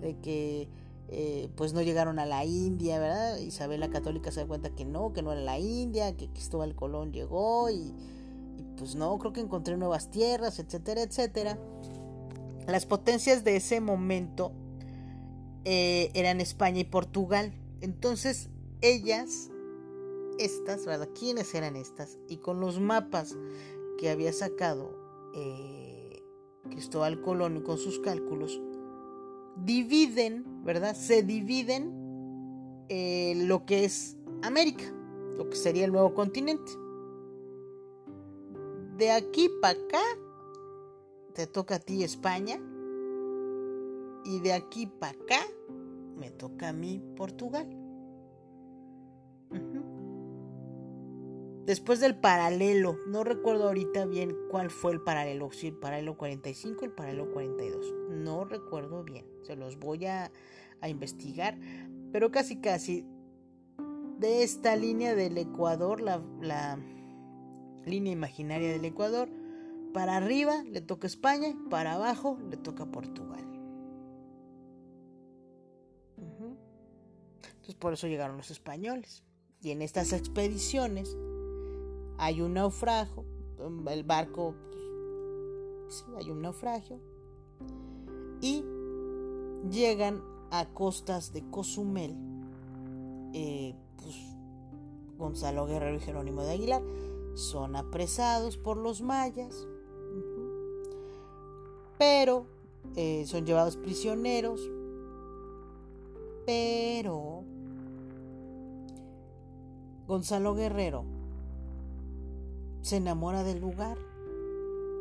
de 0.00 0.16
que 0.18 0.68
eh, 1.08 1.48
pues 1.56 1.72
no 1.72 1.82
llegaron 1.82 2.18
a 2.18 2.26
la 2.26 2.44
India, 2.44 2.98
¿verdad? 2.98 3.38
Isabel 3.38 3.78
la 3.80 3.90
Católica 3.90 4.32
se 4.32 4.40
da 4.40 4.46
cuenta 4.46 4.70
que 4.70 4.84
no, 4.84 5.12
que 5.12 5.22
no 5.22 5.32
era 5.32 5.42
la 5.42 5.58
India, 5.58 6.16
que 6.16 6.28
Cristóbal 6.28 6.74
Colón 6.74 7.12
llegó 7.12 7.70
y, 7.70 7.94
pues 8.78 8.96
no, 8.96 9.16
creo 9.18 9.32
que 9.32 9.40
encontré 9.40 9.76
nuevas 9.76 10.10
tierras, 10.10 10.58
etcétera, 10.58 11.02
etcétera. 11.02 11.58
Las 12.66 12.86
potencias 12.86 13.44
de 13.44 13.56
ese 13.56 13.80
momento 13.80 14.52
eh, 15.64 16.10
eran 16.14 16.40
España 16.40 16.80
y 16.80 16.84
Portugal. 16.84 17.52
Entonces 17.82 18.48
ellas, 18.84 19.50
estas, 20.38 20.84
¿verdad? 20.84 21.08
¿Quiénes 21.18 21.54
eran 21.54 21.74
estas? 21.74 22.18
Y 22.28 22.36
con 22.36 22.60
los 22.60 22.80
mapas 22.80 23.36
que 23.98 24.10
había 24.10 24.32
sacado 24.32 24.90
eh, 25.34 26.22
Cristóbal 26.70 27.22
Colón 27.22 27.56
y 27.56 27.62
con 27.62 27.78
sus 27.78 27.98
cálculos, 27.98 28.60
dividen, 29.56 30.64
¿verdad? 30.64 30.94
Se 30.94 31.22
dividen 31.22 32.84
eh, 32.90 33.34
lo 33.46 33.64
que 33.64 33.84
es 33.84 34.18
América, 34.42 34.84
lo 35.36 35.48
que 35.48 35.56
sería 35.56 35.86
el 35.86 35.92
nuevo 35.92 36.12
continente. 36.12 36.72
De 38.98 39.10
aquí 39.10 39.48
para 39.62 39.78
acá, 39.78 40.02
te 41.32 41.46
toca 41.46 41.76
a 41.76 41.78
ti 41.78 42.04
España. 42.04 42.60
Y 44.26 44.40
de 44.40 44.52
aquí 44.52 44.86
para 44.86 45.12
acá, 45.12 45.40
me 46.16 46.30
toca 46.30 46.68
a 46.68 46.72
mí 46.72 47.02
Portugal. 47.16 47.83
Después 51.66 51.98
del 51.98 52.14
paralelo, 52.14 52.98
no 53.06 53.24
recuerdo 53.24 53.64
ahorita 53.68 54.04
bien 54.04 54.36
cuál 54.50 54.70
fue 54.70 54.92
el 54.92 55.00
paralelo, 55.00 55.50
si 55.50 55.68
el 55.68 55.76
paralelo 55.76 56.18
45 56.18 56.82
o 56.82 56.84
el 56.84 56.92
paralelo 56.92 57.32
42, 57.32 57.94
no 58.10 58.44
recuerdo 58.44 59.02
bien, 59.02 59.24
se 59.42 59.56
los 59.56 59.78
voy 59.78 60.04
a, 60.06 60.30
investigar, 60.86 61.58
pero 62.12 62.30
casi 62.30 62.60
casi 62.60 63.06
de 64.18 64.42
esta 64.42 64.76
línea 64.76 65.14
del 65.14 65.38
Ecuador, 65.38 66.02
la, 66.02 66.20
la 66.42 66.78
línea 67.86 68.12
imaginaria 68.12 68.70
del 68.70 68.84
Ecuador, 68.84 69.30
para 69.94 70.18
arriba 70.18 70.62
le 70.64 70.82
toca 70.82 71.06
España, 71.06 71.56
para 71.70 71.94
abajo 71.94 72.38
le 72.50 72.58
toca 72.58 72.84
Portugal. 72.84 73.42
Entonces 77.46 77.76
por 77.76 77.94
eso 77.94 78.08
llegaron 78.08 78.36
los 78.36 78.50
españoles. 78.50 79.24
Y 79.62 79.70
en 79.70 79.80
estas 79.80 80.12
expediciones 80.12 81.16
hay 82.18 82.40
un 82.40 82.54
naufragio, 82.54 83.24
el 83.90 84.04
barco, 84.04 84.54
pues, 85.82 85.94
sí, 85.94 86.04
hay 86.16 86.30
un 86.30 86.42
naufragio, 86.42 86.98
y 88.40 88.64
llegan 89.70 90.22
a 90.50 90.66
costas 90.66 91.32
de 91.32 91.48
Cozumel, 91.50 92.16
eh, 93.32 93.74
pues, 93.96 94.14
Gonzalo 95.16 95.66
Guerrero 95.66 95.96
y 95.96 96.00
Jerónimo 96.00 96.42
de 96.42 96.52
Aguilar, 96.52 96.82
son 97.34 97.76
apresados 97.76 98.56
por 98.56 98.76
los 98.76 99.02
mayas, 99.02 99.66
pero 101.98 102.46
eh, 102.96 103.24
son 103.26 103.46
llevados 103.46 103.76
prisioneros, 103.76 104.70
pero 106.46 107.42
Gonzalo 110.06 110.54
Guerrero 110.54 111.13
se 112.84 112.96
enamora 112.98 113.42
del 113.44 113.60
lugar. 113.60 113.96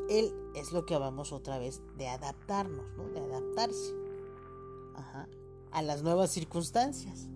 Él 0.10 0.34
es 0.56 0.72
lo 0.72 0.86
que 0.86 0.96
hablamos 0.96 1.34
otra 1.34 1.60
vez 1.60 1.82
de 1.98 2.08
adaptarnos, 2.08 2.86
¿no? 2.96 3.10
De 3.10 3.19
adaptarse 3.19 3.93
a 5.72 5.82
las 5.82 6.02
nuevas 6.02 6.32
circunstancias. 6.32 7.28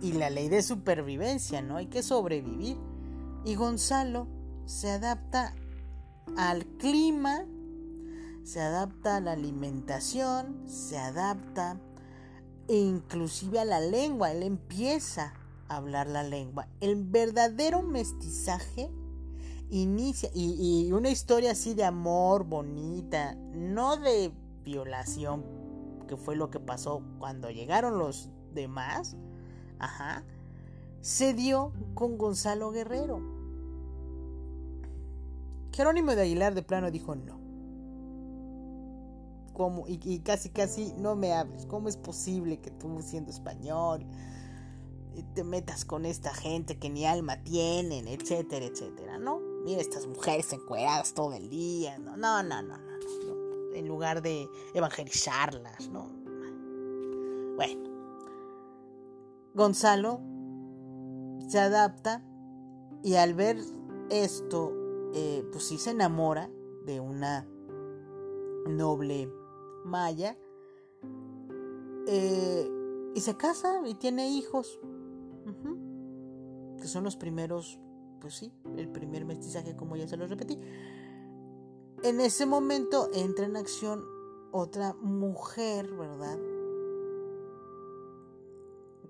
Y 0.00 0.12
la 0.12 0.30
ley 0.30 0.48
de 0.48 0.62
supervivencia, 0.62 1.60
¿no? 1.60 1.76
Hay 1.76 1.86
que 1.86 2.02
sobrevivir. 2.02 2.78
Y 3.44 3.54
Gonzalo 3.54 4.26
se 4.64 4.90
adapta 4.90 5.54
al 6.38 6.64
clima, 6.78 7.44
se 8.44 8.60
adapta 8.60 9.16
a 9.16 9.20
la 9.20 9.32
alimentación, 9.32 10.68
se 10.68 10.96
adapta 10.96 11.78
e 12.66 12.76
inclusive 12.76 13.58
a 13.58 13.66
la 13.66 13.80
lengua, 13.80 14.32
él 14.32 14.42
empieza 14.42 15.34
a 15.68 15.76
hablar 15.76 16.06
la 16.06 16.22
lengua. 16.22 16.68
El 16.80 17.04
verdadero 17.04 17.82
mestizaje 17.82 18.90
inicia, 19.70 20.30
y, 20.34 20.90
una 20.92 21.10
historia 21.10 21.52
así 21.52 21.74
de 21.74 21.84
amor 21.84 22.44
bonita, 22.44 23.34
no 23.52 23.96
de 23.96 24.32
violación, 24.64 25.44
que 26.08 26.16
fue 26.16 26.36
lo 26.36 26.50
que 26.50 26.60
pasó 26.60 27.02
cuando 27.18 27.50
llegaron 27.50 27.98
los 27.98 28.28
demás, 28.52 29.16
ajá, 29.78 30.24
se 31.00 31.34
dio 31.34 31.72
con 31.94 32.18
Gonzalo 32.18 32.70
Guerrero. 32.70 33.20
Jerónimo 35.72 36.14
de 36.14 36.22
Aguilar 36.22 36.54
de 36.54 36.62
plano 36.62 36.90
dijo 36.90 37.14
no. 37.14 37.38
¿Cómo? 39.52 39.84
Y, 39.86 40.20
casi, 40.20 40.48
casi 40.48 40.94
no 40.96 41.16
me 41.16 41.32
hables. 41.32 41.66
¿Cómo 41.66 41.88
es 41.88 41.96
posible 41.96 42.60
que 42.60 42.70
tú, 42.70 43.02
siendo 43.02 43.30
español, 43.30 44.06
te 45.34 45.44
metas 45.44 45.84
con 45.84 46.06
esta 46.06 46.32
gente 46.34 46.78
que 46.78 46.88
ni 46.88 47.04
alma 47.04 47.42
tienen, 47.42 48.08
etcétera, 48.08 48.66
etcétera, 48.66 49.18
¿no? 49.18 49.49
Mira 49.64 49.80
estas 49.80 50.06
mujeres 50.06 50.52
encueradas 50.52 51.14
todo 51.14 51.34
el 51.34 51.50
día, 51.50 51.98
no, 51.98 52.16
no, 52.16 52.42
no, 52.42 52.62
no, 52.62 52.78
no, 52.78 53.74
en 53.74 53.86
lugar 53.86 54.22
de 54.22 54.48
evangelizarlas, 54.74 55.88
¿no? 55.90 56.08
Bueno, 57.56 57.90
Gonzalo 59.54 60.20
se 61.48 61.58
adapta 61.58 62.24
y 63.02 63.14
al 63.14 63.34
ver 63.34 63.58
esto, 64.10 64.72
eh, 65.14 65.44
pues 65.52 65.64
sí 65.64 65.78
se 65.78 65.90
enamora 65.90 66.50
de 66.84 67.00
una 67.00 67.46
noble 68.66 69.30
maya. 69.84 70.36
Eh, 72.06 72.70
y 73.14 73.20
se 73.20 73.36
casa 73.36 73.86
y 73.86 73.94
tiene 73.94 74.28
hijos, 74.30 74.80
que 76.80 76.86
son 76.86 77.04
los 77.04 77.16
primeros, 77.16 77.78
pues 78.20 78.34
sí, 78.34 78.52
el 78.76 78.88
primer 78.88 79.24
mestizaje 79.24 79.74
como 79.76 79.96
ya 79.96 80.06
se 80.06 80.16
lo 80.16 80.26
repetí. 80.26 80.58
En 82.02 82.20
ese 82.20 82.46
momento 82.46 83.10
entra 83.12 83.46
en 83.46 83.56
acción 83.56 84.04
otra 84.52 84.94
mujer, 84.94 85.90
¿verdad? 85.92 86.38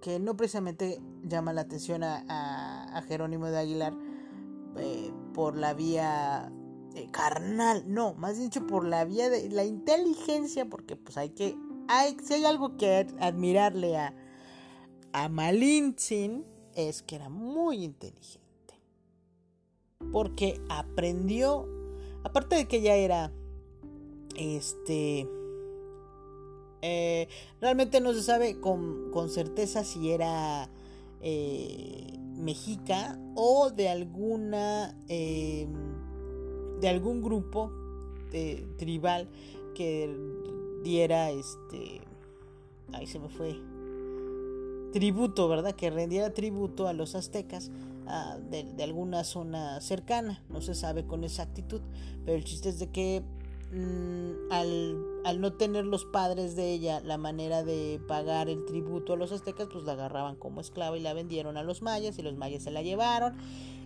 que 0.00 0.18
no 0.18 0.36
precisamente 0.36 1.00
llama 1.22 1.52
la 1.52 1.62
atención 1.62 2.02
a, 2.02 3.04
Jerónimo 3.06 3.46
de 3.46 3.58
Aguilar 3.58 3.94
eh, 4.76 5.12
por 5.34 5.56
la 5.56 5.74
vía 5.74 6.52
eh, 6.94 7.08
carnal, 7.10 7.84
no, 7.86 8.14
más 8.14 8.38
dicho 8.38 8.66
por 8.66 8.84
la 8.84 9.04
vía 9.04 9.30
de 9.30 9.48
la 9.50 9.64
inteligencia, 9.64 10.66
porque 10.66 10.96
pues 10.96 11.16
hay 11.16 11.30
que, 11.30 11.56
hay, 11.88 12.16
si 12.22 12.34
hay 12.34 12.44
algo 12.44 12.76
que 12.76 13.06
admirarle 13.20 13.96
a, 13.96 14.14
a 15.12 15.28
Malintzin, 15.28 16.44
es 16.74 17.02
que 17.02 17.16
era 17.16 17.28
muy 17.28 17.84
inteligente. 17.84 18.40
Porque 20.12 20.60
aprendió, 20.68 21.68
aparte 22.24 22.56
de 22.56 22.66
que 22.66 22.80
ya 22.80 22.94
era, 22.94 23.32
este, 24.36 25.28
eh, 26.82 27.28
realmente 27.60 28.00
no 28.00 28.12
se 28.14 28.22
sabe 28.22 28.58
con, 28.58 29.10
certeza 29.28 29.84
si 29.84 30.10
era 30.10 30.70
eh, 31.20 32.18
mexica 32.36 33.18
o 33.34 33.70
de 33.70 33.90
alguna 33.90 34.96
eh, 35.08 35.68
de 36.80 36.88
algún 36.88 37.20
grupo 37.20 37.70
tribal 38.78 39.28
que 39.74 40.16
diera 40.82 41.30
este 41.30 42.00
ahí 42.92 43.06
se 43.06 43.18
me 43.18 43.28
fue. 43.28 43.56
Tributo 44.92 45.48
verdad 45.48 45.74
que 45.74 45.90
rendiera 45.90 46.32
tributo 46.32 46.88
a 46.88 46.92
los 46.92 47.14
aztecas 47.14 47.70
de, 48.50 48.64
de, 48.64 48.84
alguna 48.84 49.24
zona 49.24 49.80
cercana 49.80 50.42
no 50.48 50.60
se 50.60 50.74
sabe 50.74 51.06
con 51.06 51.24
exactitud 51.24 51.80
pero 52.24 52.36
el 52.36 52.44
chiste 52.44 52.68
es 52.68 52.78
de 52.78 52.90
que 52.90 53.22
Mm, 53.72 54.50
al, 54.50 55.40
no 55.40 55.52
tener 55.52 55.84
los 55.84 56.04
padres 56.04 56.56
de 56.56 56.72
ella 56.72 57.00
la 57.04 57.18
manera 57.18 57.62
de 57.62 58.00
pagar 58.08 58.48
el 58.48 58.64
tributo 58.64 59.12
a 59.12 59.16
los 59.16 59.30
aztecas, 59.30 59.68
pues 59.72 59.84
la 59.84 59.92
agarraban 59.92 60.34
como 60.34 60.60
esclava 60.60 60.98
y 60.98 61.00
la 61.00 61.14
vendieron 61.14 61.56
a 61.56 61.62
los 61.62 61.80
mayas 61.80 62.18
y 62.18 62.22
los 62.22 62.36
mayas 62.36 62.64
se 62.64 62.72
la 62.72 62.82
llevaron. 62.82 63.36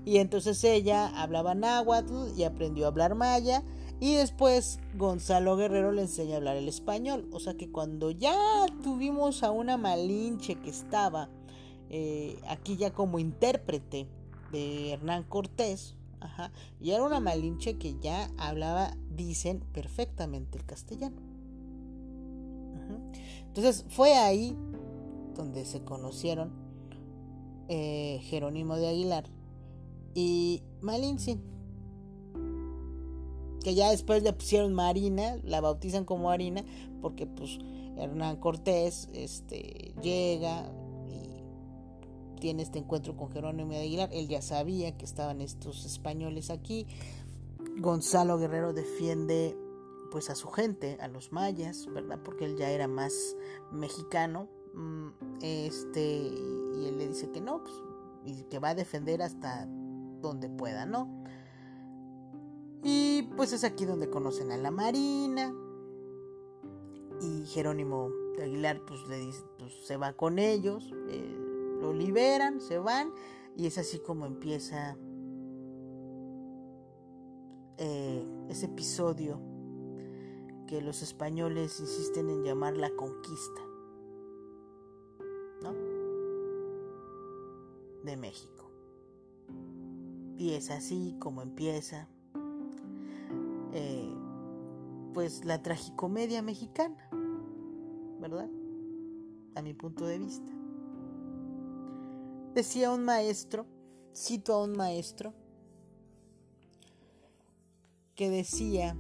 Y 0.06 0.18
entonces 0.18 0.62
ella 0.64 1.08
hablaba 1.20 1.54
náhuatl 1.54 2.32
y 2.36 2.44
aprendió 2.44 2.86
a 2.86 2.88
hablar 2.88 3.14
maya. 3.14 3.62
Y 4.00 4.14
después 4.14 4.80
Gonzalo 4.94 5.56
Guerrero 5.56 5.92
le 5.92 6.02
enseña 6.02 6.34
a 6.34 6.36
hablar 6.38 6.56
el 6.56 6.68
español. 6.68 7.28
O 7.32 7.40
sea 7.40 7.54
que 7.54 7.70
cuando 7.70 8.10
ya 8.10 8.34
tuvimos 8.82 9.42
a 9.42 9.50
una 9.50 9.76
Malinche 9.76 10.56
que 10.56 10.70
estaba 10.70 11.28
eh, 11.90 12.38
aquí 12.48 12.76
ya 12.76 12.92
como 12.92 13.18
intérprete 13.18 14.06
de 14.52 14.92
Hernán 14.92 15.24
Cortés, 15.24 15.96
y 16.80 16.90
era 16.90 17.04
una 17.04 17.20
Malinche 17.20 17.76
que 17.76 17.96
ya 18.00 18.30
hablaba, 18.38 18.96
dicen, 19.10 19.60
perfectamente 19.72 20.58
el 20.58 20.64
castellano. 20.64 21.20
Entonces 23.46 23.84
fue 23.88 24.14
ahí 24.14 24.56
donde 25.34 25.64
se 25.64 25.82
conocieron 25.82 26.52
eh, 27.68 28.20
Jerónimo 28.22 28.76
de 28.76 28.88
Aguilar 28.88 29.24
y 30.14 30.62
Malinche. 30.80 31.38
Que 33.62 33.74
ya 33.74 33.90
después 33.90 34.22
le 34.22 34.32
pusieron 34.32 34.74
Marina, 34.74 35.36
la 35.42 35.60
bautizan 35.60 36.04
como 36.04 36.24
Marina, 36.24 36.64
porque 37.00 37.26
pues 37.26 37.58
Hernán 37.96 38.36
Cortés 38.36 39.08
este, 39.14 39.94
llega, 40.02 40.70
tiene 42.34 42.62
este 42.62 42.78
encuentro 42.78 43.16
con 43.16 43.30
Jerónimo 43.30 43.72
de 43.72 43.78
Aguilar, 43.80 44.10
él 44.12 44.28
ya 44.28 44.42
sabía 44.42 44.96
que 44.96 45.04
estaban 45.04 45.40
estos 45.40 45.84
españoles 45.84 46.50
aquí. 46.50 46.86
Gonzalo 47.78 48.38
Guerrero 48.38 48.72
defiende 48.72 49.56
pues 50.10 50.30
a 50.30 50.36
su 50.36 50.48
gente, 50.48 50.96
a 51.00 51.08
los 51.08 51.32
mayas, 51.32 51.86
¿verdad? 51.92 52.20
Porque 52.24 52.44
él 52.44 52.56
ya 52.56 52.70
era 52.70 52.86
más 52.86 53.36
mexicano. 53.72 54.48
Mm, 54.74 55.08
este, 55.42 56.04
y 56.06 56.86
él 56.86 56.98
le 56.98 57.08
dice 57.08 57.30
que 57.30 57.40
no, 57.40 57.64
pues, 57.64 57.74
y 58.24 58.44
que 58.44 58.58
va 58.58 58.70
a 58.70 58.74
defender 58.74 59.22
hasta 59.22 59.66
donde 60.20 60.48
pueda, 60.48 60.86
¿no? 60.86 61.24
Y 62.84 63.22
pues 63.36 63.52
es 63.52 63.64
aquí 63.64 63.86
donde 63.86 64.10
conocen 64.10 64.52
a 64.52 64.56
la 64.56 64.70
Marina. 64.70 65.54
Y 67.20 67.46
Jerónimo 67.46 68.10
de 68.36 68.44
Aguilar, 68.44 68.82
pues 68.86 69.00
le 69.08 69.18
dice, 69.18 69.42
pues 69.58 69.72
se 69.86 69.96
va 69.96 70.12
con 70.12 70.38
ellos. 70.38 70.92
Eh, 71.08 71.43
lo 71.84 71.92
liberan, 71.92 72.60
se 72.60 72.78
van 72.78 73.12
y 73.56 73.66
es 73.66 73.76
así 73.76 73.98
como 73.98 74.24
empieza 74.24 74.96
eh, 77.76 78.24
ese 78.48 78.66
episodio 78.66 79.38
que 80.66 80.80
los 80.80 81.02
españoles 81.02 81.78
insisten 81.80 82.30
en 82.30 82.42
llamar 82.42 82.76
la 82.76 82.90
conquista. 82.90 83.60
De 88.02 88.18
México. 88.18 88.70
Y 90.36 90.52
es 90.52 90.70
así 90.70 91.16
como 91.18 91.40
empieza, 91.40 92.06
eh, 93.72 94.14
pues 95.14 95.46
la 95.46 95.62
tragicomedia 95.62 96.42
mexicana, 96.42 97.08
¿verdad? 98.20 98.50
A 99.54 99.62
mi 99.62 99.72
punto 99.72 100.04
de 100.04 100.18
vista. 100.18 100.52
Decía 102.54 102.92
un 102.92 103.04
maestro, 103.04 103.66
cito 104.14 104.54
a 104.54 104.62
un 104.62 104.76
maestro, 104.76 105.34
que 108.14 108.30
decía 108.30 108.96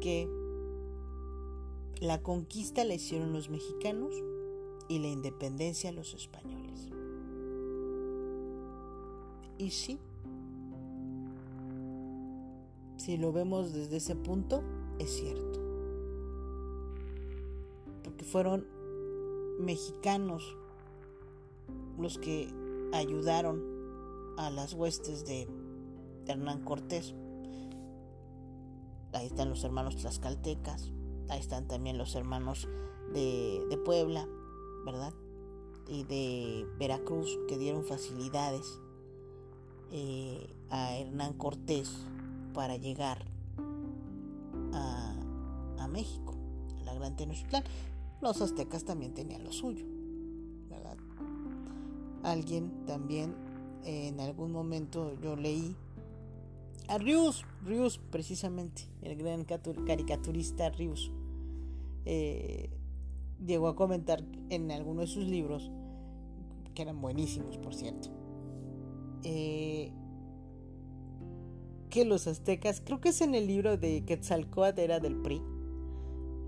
que 0.00 0.28
la 2.00 2.20
conquista 2.22 2.82
la 2.84 2.94
hicieron 2.94 3.32
los 3.32 3.50
mexicanos 3.50 4.12
y 4.88 4.98
la 4.98 5.06
independencia 5.06 5.92
los 5.92 6.12
españoles. 6.12 6.88
Y 9.58 9.70
sí, 9.70 10.00
si 12.96 13.16
lo 13.16 13.32
vemos 13.32 13.72
desde 13.72 13.98
ese 13.98 14.16
punto, 14.16 14.64
es 14.98 15.08
cierto. 15.08 15.60
Porque 18.02 18.24
fueron 18.24 18.66
mexicanos 19.60 20.56
los 21.96 22.18
que 22.18 22.61
ayudaron 22.92 23.62
a 24.36 24.50
las 24.50 24.74
huestes 24.74 25.24
de 25.24 25.48
Hernán 26.26 26.64
Cortés. 26.64 27.14
Ahí 29.12 29.26
están 29.26 29.50
los 29.50 29.64
hermanos 29.64 29.96
tlaxcaltecas, 29.96 30.92
ahí 31.28 31.40
están 31.40 31.66
también 31.68 31.98
los 31.98 32.14
hermanos 32.14 32.68
de, 33.12 33.78
Puebla, 33.84 34.26
¿verdad? 34.86 35.12
Y 35.88 36.04
de 36.04 36.66
Veracruz 36.78 37.38
que 37.48 37.58
dieron 37.58 37.84
facilidades 37.84 38.80
eh, 39.90 40.54
a 40.70 40.96
Hernán 40.96 41.34
Cortés 41.34 41.90
para 42.54 42.76
llegar 42.76 43.26
a, 44.72 45.88
México, 45.88 46.34
a 46.80 46.84
la 46.84 46.94
Gran 46.94 47.16
Tenochtitlán. 47.16 47.64
los 48.22 48.40
aztecas 48.40 48.84
también 48.84 49.12
tenían 49.12 49.44
lo 49.44 49.52
suyo. 49.52 49.84
Alguien 52.22 52.84
también 52.86 53.34
en 53.84 54.20
algún 54.20 54.52
momento 54.52 55.18
yo 55.20 55.36
leí 55.36 55.76
a 56.88 56.98
Rius, 56.98 57.44
Rius 57.64 57.98
precisamente, 58.10 58.82
el 59.02 59.16
gran 59.16 59.44
caricaturista 59.44 60.68
Rius, 60.70 61.10
eh, 62.04 62.70
llegó 63.44 63.68
a 63.68 63.76
comentar 63.76 64.22
en 64.50 64.70
alguno 64.70 65.02
de 65.02 65.06
sus 65.06 65.24
libros, 65.24 65.70
que 66.74 66.82
eran 66.82 67.00
buenísimos 67.00 67.56
por 67.58 67.74
cierto, 67.74 68.08
eh, 69.24 69.92
que 71.88 72.04
los 72.04 72.26
aztecas, 72.26 72.80
creo 72.84 73.00
que 73.00 73.10
es 73.10 73.20
en 73.20 73.34
el 73.34 73.46
libro 73.46 73.76
de 73.76 74.04
Quetzalcoatl 74.04 74.80
era 74.80 75.00
del 75.00 75.16
PRI, 75.16 75.40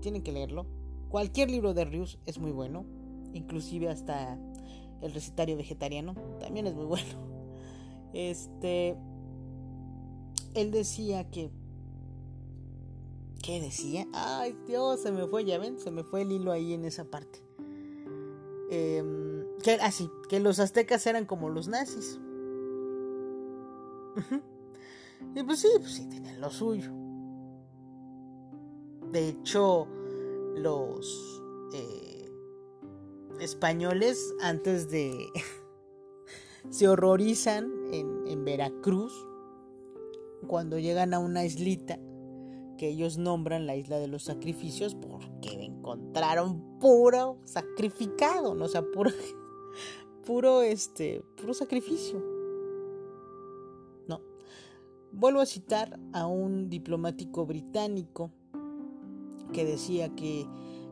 tienen 0.01 0.21
que 0.21 0.31
leerlo, 0.31 0.65
cualquier 1.09 1.49
libro 1.49 1.73
de 1.73 1.85
Rius 1.85 2.19
es 2.25 2.39
muy 2.39 2.51
bueno, 2.51 2.85
inclusive 3.33 3.89
hasta 3.89 4.37
el 5.01 5.13
recetario 5.13 5.57
vegetariano, 5.57 6.15
también 6.39 6.67
es 6.67 6.75
muy 6.75 6.85
bueno. 6.85 7.35
Este, 8.13 8.95
él 10.53 10.71
decía 10.71 11.29
que 11.29 11.51
¿Qué 13.45 13.61
decía? 13.61 14.07
Ay, 14.11 14.57
Dios, 14.65 15.01
se 15.01 15.11
me 15.11 15.27
fue, 15.27 15.45
ya 15.45 15.59
ven, 15.59 15.77
se 15.77 15.91
me 15.91 16.03
fue 16.03 16.23
el 16.23 16.31
hilo 16.31 16.51
ahí 16.51 16.73
en 16.73 16.83
esa 16.83 17.05
parte. 17.05 17.43
Eh, 18.71 19.03
que, 19.61 19.73
así, 19.73 20.09
ah, 20.11 20.21
que 20.27 20.39
los 20.39 20.59
aztecas 20.59 21.05
eran 21.05 21.25
como 21.25 21.49
los 21.49 21.67
nazis. 21.67 22.19
y 25.35 25.43
pues 25.43 25.59
sí, 25.59 25.67
pues 25.77 25.93
sí, 25.93 26.09
tenían 26.09 26.41
lo 26.41 26.49
suyo. 26.49 26.91
De 29.11 29.29
hecho, 29.29 29.87
los 30.55 31.43
eh, 31.73 32.14
españoles 33.39 34.33
antes 34.41 34.89
de... 34.89 35.27
se 36.69 36.87
horrorizan 36.87 37.71
en, 37.91 38.43
Veracruz 38.43 39.11
cuando 40.47 40.77
llegan 40.77 41.13
a 41.15 41.19
una 41.19 41.45
islita 41.45 41.97
que 42.77 42.89
ellos 42.89 43.17
nombran 43.17 43.65
la 43.65 43.75
isla 43.75 43.97
de 43.97 44.07
los 44.07 44.23
sacrificios 44.23 44.93
porque 44.93 45.63
encontraron 45.63 46.77
puro 46.79 47.39
sacrificado, 47.45 48.53
¿no? 48.53 48.65
o 48.65 48.67
sea, 48.67 48.83
puro, 48.83 49.09
puro, 50.25 50.61
este, 50.61 51.23
puro 51.37 51.53
sacrificio. 51.53 52.21
No. 54.07 54.21
Vuelvo 55.11 55.39
a 55.39 55.45
citar 55.45 55.99
a 56.13 56.27
un 56.27 56.69
diplomático 56.69 57.45
británico 57.45 58.31
que 59.53 59.65
decía 59.65 60.13
que 60.13 60.45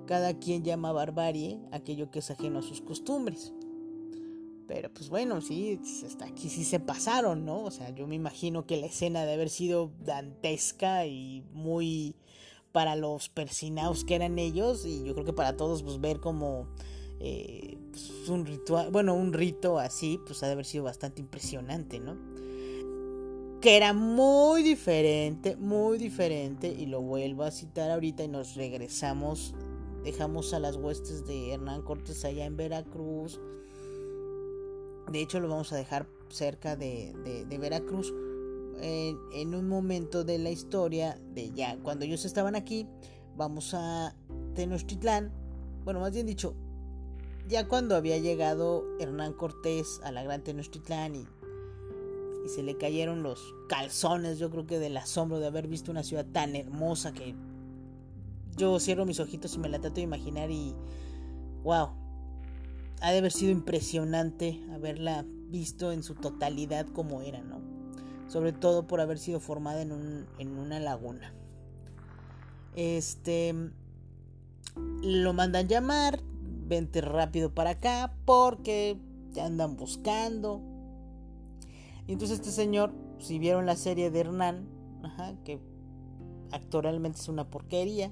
cada 0.06 0.38
quien 0.39 0.64
llama 0.64 0.91
barbarie 0.91 1.60
aquello 1.72 2.12
que 2.12 2.20
es 2.20 2.32
ajeno 2.32 2.60
a 2.60 2.64
sus 2.64 2.82
costumbres. 2.82 3.54
Pero 4.68 4.93
pues 4.93 5.10
bueno, 5.10 5.41
sí, 5.41 5.80
hasta 6.06 6.26
aquí 6.26 6.49
sí 6.49 6.64
se 6.64 6.80
pasaron, 6.80 7.45
¿no? 7.45 7.64
O 7.64 7.72
sea, 7.72 7.89
yo 7.89 8.08
me 8.08 8.16
imagino 8.16 8.66
que 8.66 8.78
la 8.78 8.86
escena 8.86 9.26
de 9.26 9.34
haber 9.34 9.49
sido 9.49 9.91
dantesca 10.04 11.06
y 11.06 11.43
muy 11.54 12.16
para 12.72 12.95
los 12.95 13.30
persinaos 13.30 14.04
que 14.04 14.16
eran 14.16 14.39
ellos 14.39 14.86
y 14.86 15.04
yo 15.04 15.14
creo 15.14 15.26
que 15.26 15.34
para 15.34 15.56
todos 15.56 15.84
pues 15.84 16.01
ver 16.01 16.20
como 16.20 16.68
eh, 17.20 17.78
pues, 17.91 18.28
un 18.28 18.45
ritual, 18.45 18.89
bueno, 18.91 19.14
un 19.14 19.32
rito 19.32 19.80
así, 19.80 20.20
pues 20.26 20.43
ha 20.43 20.47
de 20.47 20.54
haber 20.54 20.66
sido 20.66 20.84
bastante 20.84 21.22
impresionante, 21.22 21.99
¿no? 21.99 22.18
Que 23.62 23.78
era 23.78 23.93
muy 23.93 24.64
diferente, 24.64 25.56
muy 25.56 25.97
diferente 25.97 26.68
y 26.68 26.86
lo 26.88 27.01
vuelvo 27.01 27.43
a 27.43 27.51
citar 27.51 27.91
ahorita 27.91 28.24
y 28.24 28.28
nos 28.28 28.56
regresamos, 28.56 29.54
dejamos 30.04 30.54
a 30.54 30.60
las 30.60 30.76
huestes 30.76 31.26
de 31.26 31.54
Hernán 31.54 31.82
Cortés 31.82 32.26
allá 32.26 32.45
en 32.45 32.58
Veracruz 32.58 33.39
de 35.12 35.22
hecho, 35.22 35.39
lo 35.39 35.49
vamos 35.49 35.72
a 35.74 35.76
dejar 35.76 36.08
cerca 36.30 36.76
de, 36.76 37.14
Veracruz. 37.60 38.14
En, 38.82 39.54
un 39.54 39.68
momento 39.68 40.24
de 40.24 40.39
la 40.39 40.49
historia, 40.49 41.20
de 41.34 41.51
ya 41.51 41.78
cuando 41.84 42.06
ellos 42.06 42.26
estaban 42.26 42.56
aquí, 42.56 42.88
vamos 43.36 43.74
a 43.74 44.16
Tenochtitlán. 44.56 45.32
Bueno, 45.84 45.99
más 45.99 46.14
bien 46.14 46.26
dicho, 46.26 46.56
ya 47.47 47.68
cuando 47.68 47.95
había 47.95 48.18
llegado 48.18 48.86
Hernán 48.99 49.34
Cortés 49.34 49.99
a 50.04 50.12
la 50.12 50.24
gran 50.24 50.43
Tenochtitlán 50.43 51.16
y, 51.16 51.28
y 52.45 52.49
se 52.49 52.64
le 52.64 52.78
cayeron 52.78 53.24
los 53.24 53.54
calzones, 53.70 54.39
yo 54.39 54.49
creo 54.49 54.66
que 54.66 54.80
del 54.80 54.97
asombro 54.97 55.39
de 55.39 55.47
haber 55.47 55.68
visto 55.68 55.91
una 55.91 56.04
ciudad 56.04 56.26
tan 56.26 56.56
hermosa 56.56 57.14
que 57.14 57.36
yo 58.56 58.80
cierro 58.80 59.06
mis 59.06 59.20
ojitos 59.20 59.56
y 59.56 59.60
me 59.60 59.70
la 59.70 59.80
trato 59.80 59.95
de 59.95 60.01
imaginar 60.01 60.51
y 60.51 60.76
wow, 61.64 61.89
ha 63.01 63.12
de 63.12 63.18
haber 63.18 63.32
sido 63.32 63.51
impresionante 63.51 64.62
haberla 64.74 65.26
visto 65.49 65.91
en 65.91 66.04
su 66.04 66.16
totalidad 66.16 66.88
como 66.88 67.22
era, 67.22 67.41
¿no? 67.41 67.62
Sobre 68.28 68.54
todo 68.54 68.88
por 68.88 69.01
haber 69.01 69.20
sido 69.20 69.39
formada 69.39 69.82
en, 69.82 69.91
un, 69.91 70.26
en 70.39 70.58
una 70.58 70.80
laguna. 70.80 71.34
Este. 72.76 73.54
Lo 75.04 75.34
mandan 75.34 75.68
llamar. 75.68 76.22
Vente 76.66 77.01
rápido 77.01 77.54
para 77.54 77.72
acá. 77.72 78.16
Porque 78.26 78.97
te 79.34 79.41
andan 79.41 79.76
buscando. 79.76 80.62
Y 82.08 82.14
entonces 82.14 82.39
este 82.39 82.51
señor, 82.51 82.91
si 83.20 83.38
vieron 83.39 83.66
la 83.66 83.76
serie 83.76 84.10
de 84.10 84.20
Hernán, 84.20 84.68
que 85.45 85.60
actoralmente 86.51 87.20
es 87.20 87.30
una 87.30 87.49
porquería. 87.49 88.12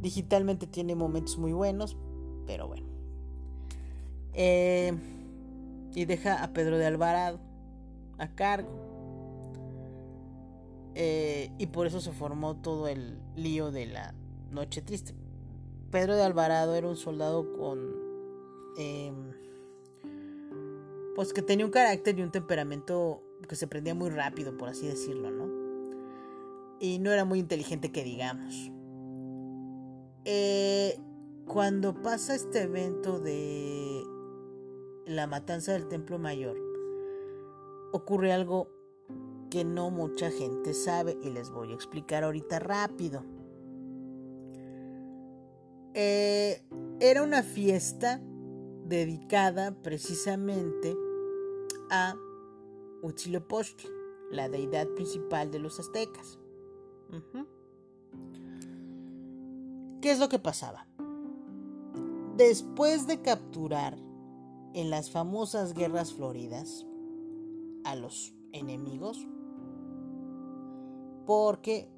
Digitalmente 0.00 0.66
tiene 0.66 0.94
momentos 0.94 1.38
muy 1.38 1.52
buenos. 1.52 1.96
Pero 2.46 2.68
bueno. 2.68 2.86
Eh, 4.34 4.92
y 5.94 6.04
deja 6.04 6.42
a 6.42 6.52
Pedro 6.52 6.78
de 6.78 6.86
Alvarado 6.86 7.40
a 8.18 8.28
cargo. 8.28 8.70
Eh, 10.94 11.50
y 11.58 11.66
por 11.66 11.86
eso 11.86 12.00
se 12.00 12.12
formó 12.12 12.56
todo 12.56 12.88
el 12.88 13.18
lío 13.36 13.70
de 13.70 13.86
la 13.86 14.14
Noche 14.50 14.82
Triste. 14.82 15.14
Pedro 15.90 16.16
de 16.16 16.22
Alvarado 16.22 16.74
era 16.74 16.88
un 16.88 16.96
soldado 16.96 17.52
con... 17.52 17.78
Em, 18.78 19.32
pues 21.14 21.32
que 21.32 21.42
tenía 21.42 21.66
un 21.66 21.72
carácter 21.72 22.18
y 22.18 22.22
un 22.22 22.30
temperamento 22.30 23.22
que 23.46 23.56
se 23.56 23.66
prendía 23.66 23.94
muy 23.94 24.08
rápido, 24.08 24.56
por 24.56 24.70
así 24.70 24.86
decirlo, 24.86 25.30
¿no? 25.30 25.46
Y 26.80 26.98
no 26.98 27.12
era 27.12 27.24
muy 27.24 27.38
inteligente 27.38 27.92
que 27.92 28.02
digamos. 28.02 28.70
Eh, 30.24 30.98
cuando 31.46 32.00
pasa 32.00 32.34
este 32.34 32.62
evento 32.62 33.18
de 33.18 34.04
la 35.06 35.26
matanza 35.26 35.72
del 35.72 35.88
Templo 35.88 36.18
Mayor, 36.18 36.56
ocurre 37.92 38.32
algo 38.32 38.68
que 39.50 39.64
no 39.64 39.90
mucha 39.90 40.30
gente 40.30 40.72
sabe 40.72 41.18
y 41.22 41.30
les 41.30 41.50
voy 41.50 41.72
a 41.72 41.74
explicar 41.74 42.24
ahorita 42.24 42.58
rápido. 42.58 43.24
Eh, 45.94 46.62
era 47.00 47.22
una 47.22 47.42
fiesta 47.42 48.20
dedicada 48.86 49.74
precisamente 49.82 50.96
a 51.90 52.16
Huitzilopochtli, 53.02 53.90
la 54.30 54.48
deidad 54.48 54.88
principal 54.94 55.50
de 55.50 55.58
los 55.58 55.78
aztecas. 55.80 56.38
¿Qué 60.02 60.10
es 60.10 60.18
lo 60.18 60.28
que 60.28 60.40
pasaba? 60.40 60.88
Después 62.36 63.06
de 63.06 63.22
capturar 63.22 63.96
en 64.74 64.90
las 64.90 65.12
famosas 65.12 65.74
guerras 65.74 66.12
floridas 66.12 66.84
a 67.84 67.94
los 67.94 68.34
enemigos 68.50 69.24
porque 71.24 71.88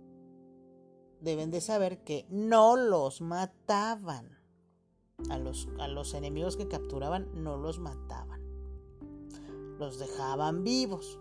deben 1.23 1.51
de 1.51 1.63
saber 1.63 2.05
que 2.05 2.27
no 2.29 2.77
los 2.77 3.23
mataban. 3.23 4.37
A 5.31 5.39
los, 5.39 5.71
a 5.79 5.89
los 5.89 6.13
enemigos 6.13 6.59
que 6.59 6.69
capturaban 6.69 7.43
no 7.43 7.57
los 7.57 7.79
mataban. 7.79 8.43
Los 9.79 9.99
dejaban 9.99 10.63
vivos. 10.63 11.19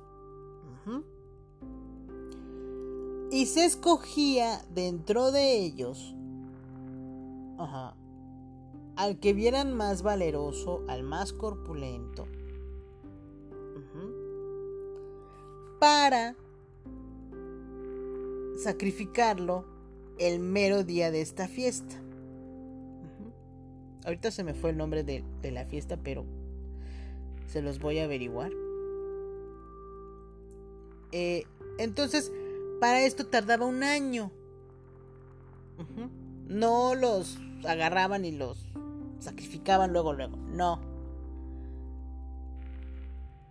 Y 3.31 3.45
se 3.45 3.63
escogía 3.63 4.65
dentro 4.73 5.31
de 5.31 5.63
ellos 5.63 6.13
al 8.95 9.19
que 9.19 9.33
vieran 9.33 9.73
más 9.73 10.03
valeroso, 10.03 10.83
al 10.87 11.03
más 11.03 11.33
corpulento, 11.33 12.27
para 15.79 16.35
sacrificarlo 18.57 19.65
el 20.17 20.39
mero 20.39 20.83
día 20.83 21.11
de 21.11 21.21
esta 21.21 21.47
fiesta. 21.47 21.95
Ahorita 24.05 24.31
se 24.31 24.43
me 24.43 24.53
fue 24.53 24.71
el 24.71 24.77
nombre 24.77 25.03
de, 25.03 25.23
la 25.51 25.65
fiesta, 25.65 25.97
pero 25.97 26.25
se 27.47 27.61
los 27.61 27.79
voy 27.79 27.99
a 27.99 28.05
averiguar. 28.05 28.51
Eh, 31.11 31.45
entonces, 31.77 32.31
para 32.79 33.01
esto 33.01 33.27
tardaba 33.27 33.65
un 33.65 33.83
año. 33.83 34.31
No 36.47 36.95
los 36.95 37.39
agarraban 37.65 38.25
y 38.25 38.31
los 38.31 38.65
sacrificaban 39.19 39.93
luego, 39.93 40.13
luego. 40.13 40.37
No. 40.37 40.79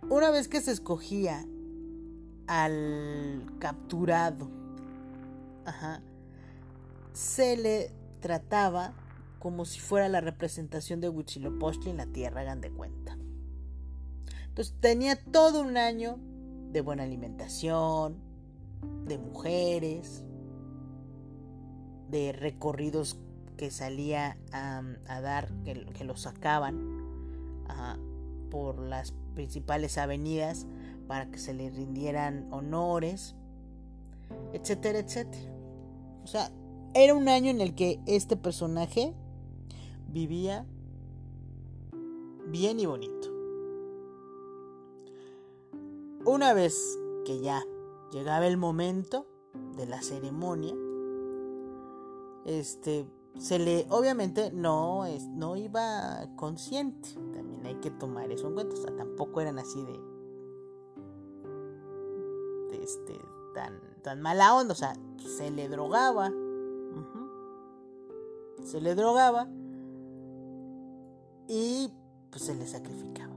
Una 0.09 0.31
vez 0.31 0.47
que 0.47 0.61
se 0.61 0.71
escogía 0.71 1.45
al 2.47 3.45
capturado, 3.59 4.49
ajá, 5.65 6.01
se 7.13 7.57
le 7.57 7.91
trataba 8.19 8.93
como 9.39 9.65
si 9.65 9.79
fuera 9.79 10.07
la 10.09 10.21
representación 10.21 11.01
de 11.01 11.09
Huitzilopochtli 11.09 11.89
en 11.89 11.97
la 11.97 12.05
tierra, 12.05 12.41
hagan 12.41 12.61
de 12.61 12.71
cuenta. 12.71 13.17
Entonces 14.47 14.75
tenía 14.79 15.21
todo 15.21 15.61
un 15.61 15.77
año 15.77 16.17
de 16.71 16.81
buena 16.81 17.03
alimentación, 17.03 18.17
de 19.05 19.17
mujeres, 19.17 20.23
de 22.09 22.31
recorridos 22.31 23.17
que 23.55 23.71
salía 23.71 24.37
a, 24.51 25.21
dar, 25.21 25.51
que, 25.63 25.85
que 25.85 26.03
lo 26.03 26.15
sacaban 26.15 27.03
por 28.49 28.77
las 28.79 29.13
principales 29.33 29.97
avenidas 29.97 30.67
para 31.07 31.29
que 31.29 31.39
se 31.39 31.53
le 31.53 31.69
rindieran 31.69 32.47
honores, 32.51 33.35
etcétera, 34.53 34.99
etcétera. 34.99 35.51
O 36.23 36.27
sea, 36.27 36.51
era 36.93 37.13
un 37.15 37.27
año 37.27 37.49
en 37.49 37.61
el 37.61 37.73
que 37.75 37.99
este 38.05 38.37
personaje 38.37 39.13
vivía 40.07 40.65
bien 42.47 42.79
y 42.79 42.85
bonito. 42.85 43.29
Una 46.25 46.53
vez 46.53 46.77
que 47.25 47.41
ya 47.41 47.63
llegaba 48.11 48.47
el 48.47 48.57
momento 48.57 49.27
de 49.75 49.87
la 49.87 50.01
ceremonia, 50.01 50.75
este 52.45 53.05
se 53.37 53.59
le 53.59 53.85
obviamente 53.89 54.51
no 54.51 55.05
es 55.05 55.27
no 55.27 55.55
iba 55.55 56.27
consciente, 56.35 57.09
también 57.33 57.65
hay 57.65 57.75
que 57.75 57.91
tomar 57.91 58.31
eso 58.31 58.47
en 58.47 58.53
cuenta, 58.53 58.75
o 58.75 58.77
sea, 58.77 58.95
tampoco 58.95 59.41
eran 59.41 59.59
así 59.59 59.83
de, 59.83 59.99
este 62.81 63.19
tan 63.53 63.79
tan 64.01 64.21
mala 64.21 64.53
onda, 64.55 64.73
o 64.73 64.75
sea, 64.75 64.93
se 65.17 65.51
le 65.51 65.69
drogaba. 65.69 66.31
Se 68.63 68.79
le 68.79 68.95
drogaba 68.95 69.49
y 71.47 71.91
pues 72.29 72.43
se 72.43 72.55
le 72.55 72.65
sacrificaba. 72.65 73.35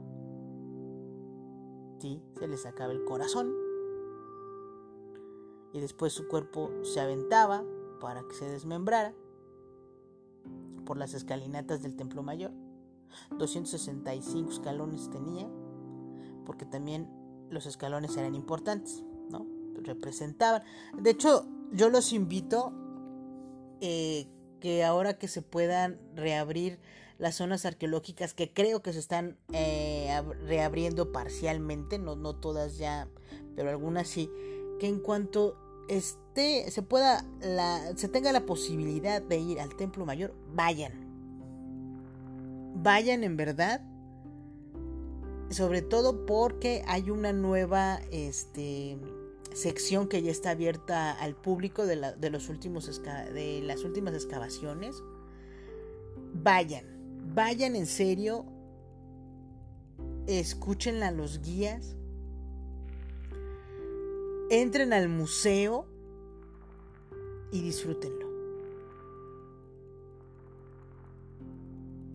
Sí, 1.98 2.22
se 2.38 2.46
le 2.46 2.56
sacaba 2.56 2.92
el 2.92 3.04
corazón. 3.04 3.52
Y 5.72 5.80
después 5.80 6.12
su 6.12 6.28
cuerpo 6.28 6.70
se 6.82 7.00
aventaba 7.00 7.64
para 8.00 8.22
que 8.22 8.34
se 8.34 8.48
desmembrara 8.48 9.14
por 10.84 10.96
las 10.96 11.14
escalinatas 11.14 11.82
del 11.82 11.96
Templo 11.96 12.22
Mayor. 12.22 12.52
265 13.38 14.50
escalones 14.50 15.10
tenía, 15.10 15.48
porque 16.44 16.64
también 16.64 17.08
los 17.50 17.66
escalones 17.66 18.16
eran 18.16 18.34
importantes, 18.34 19.04
¿no? 19.30 19.46
Representaban. 19.82 20.62
De 20.98 21.10
hecho, 21.10 21.46
yo 21.72 21.88
los 21.88 22.12
invito 22.12 22.72
eh, 23.80 24.28
que 24.60 24.84
ahora 24.84 25.18
que 25.18 25.28
se 25.28 25.42
puedan 25.42 26.00
reabrir 26.14 26.78
las 27.18 27.36
zonas 27.36 27.64
arqueológicas 27.64 28.34
que 28.34 28.52
creo 28.52 28.82
que 28.82 28.92
se 28.92 28.98
están 28.98 29.38
eh, 29.52 30.10
reabriendo 30.46 31.12
parcialmente, 31.12 31.98
no, 31.98 32.16
no 32.16 32.34
todas 32.34 32.78
ya, 32.78 33.08
pero 33.54 33.70
algunas 33.70 34.08
sí, 34.08 34.30
que 34.78 34.86
en 34.86 35.00
cuanto 35.00 35.56
esté, 35.88 36.70
se 36.70 36.82
pueda, 36.82 37.24
la, 37.40 37.96
se 37.96 38.08
tenga 38.08 38.32
la 38.32 38.46
posibilidad 38.46 39.22
de 39.22 39.38
ir 39.38 39.60
al 39.60 39.74
templo 39.76 40.04
mayor, 40.06 40.34
vayan. 40.54 40.92
Vayan 42.82 43.24
en 43.24 43.36
verdad. 43.36 43.82
Sobre 45.50 45.80
todo 45.80 46.26
porque 46.26 46.82
hay 46.88 47.10
una 47.10 47.32
nueva 47.32 48.00
este, 48.10 48.98
sección 49.54 50.08
que 50.08 50.20
ya 50.20 50.32
está 50.32 50.50
abierta 50.50 51.12
al 51.12 51.36
público 51.36 51.86
de, 51.86 52.14
de 52.18 52.30
los 52.30 52.48
últimos 52.48 53.00
de 53.32 53.60
las 53.62 53.84
últimas 53.84 54.14
excavaciones. 54.14 54.96
Vayan 56.34 56.96
Vayan 57.34 57.76
en 57.76 57.86
serio, 57.86 58.46
escúchenla 60.26 61.08
a 61.08 61.10
los 61.10 61.42
guías, 61.42 61.96
entren 64.50 64.92
al 64.92 65.08
museo 65.08 65.86
y 67.52 67.62
disfrútenlo. 67.62 68.26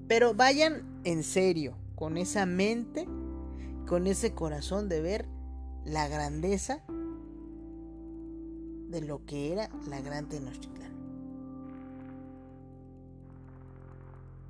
Pero 0.07 0.34
vayan 0.34 1.01
en 1.03 1.23
serio, 1.23 1.75
con 1.95 2.17
esa 2.17 2.45
mente, 2.45 3.07
con 3.88 4.07
ese 4.07 4.34
corazón 4.34 4.89
de 4.89 5.01
ver 5.01 5.25
la 5.86 6.07
grandeza 6.07 6.84
de 8.89 9.01
lo 9.01 9.25
que 9.25 9.53
era 9.53 9.69
la 9.88 10.01
gran 10.01 10.27
Tenochtitlán. 10.27 10.82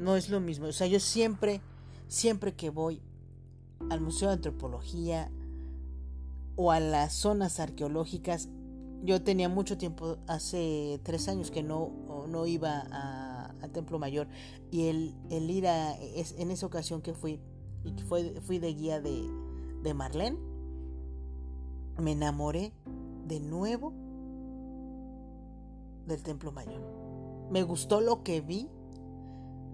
no 0.02 0.16
es 0.16 0.30
lo 0.30 0.42
mismo. 0.42 0.68
O 0.68 0.74
sea, 0.74 0.88
yo 0.88 1.00
siempre, 1.00 1.62
siempre 2.08 2.54
que 2.54 2.70
voy 2.70 3.02
al 3.90 4.02
Museo 4.02 4.28
de 4.28 4.36
Antropología 4.36 5.32
o 6.62 6.72
a 6.72 6.80
las 6.80 7.14
zonas 7.14 7.60
arqueológicas, 7.60 8.48
yo 9.04 9.24
tenía 9.24 9.50
mucho 9.50 9.80
tiempo, 9.80 10.18
hace 10.28 11.00
tres 11.02 11.28
años 11.28 11.50
que 11.50 11.64
no, 11.64 11.92
no 12.28 12.46
iba 12.46 12.82
al 13.62 13.72
Templo 13.72 13.98
Mayor 13.98 14.28
y 14.70 14.88
el, 14.88 15.16
el 15.32 15.50
ir 15.50 15.66
a, 15.66 15.96
es, 15.96 16.36
en 16.38 16.52
esa 16.52 16.68
ocasión 16.68 17.02
que 17.02 17.16
fui, 17.16 17.40
y 17.84 18.00
fue, 18.04 18.40
fui 18.42 18.60
de 18.60 18.76
guía 18.76 19.02
de, 19.02 19.28
de 19.82 19.94
Marlene, 19.96 20.38
me 21.98 22.12
enamoré 22.12 22.74
de 23.28 23.40
nuevo 23.40 23.92
del 26.06 26.22
Templo 26.22 26.52
Mayor. 26.52 26.82
Me 27.50 27.64
gustó 27.64 28.02
lo 28.02 28.22
que 28.22 28.40
vi 28.40 28.70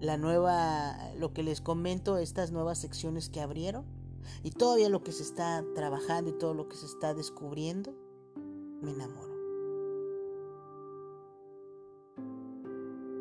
la 0.00 0.16
nueva, 0.16 0.96
lo 1.18 1.34
que 1.34 1.42
les 1.42 1.60
comento, 1.60 2.16
estas 2.16 2.50
nuevas 2.50 2.78
secciones 2.78 3.28
que 3.28 3.42
abrieron 3.42 3.97
y 4.42 4.50
todavía 4.50 4.88
lo 4.88 5.02
que 5.02 5.12
se 5.12 5.22
está 5.22 5.64
trabajando 5.74 6.30
y 6.30 6.34
todo 6.34 6.54
lo 6.54 6.68
que 6.68 6.76
se 6.76 6.86
está 6.86 7.14
descubriendo, 7.14 7.94
me 8.80 8.92
enamoro. 8.92 9.36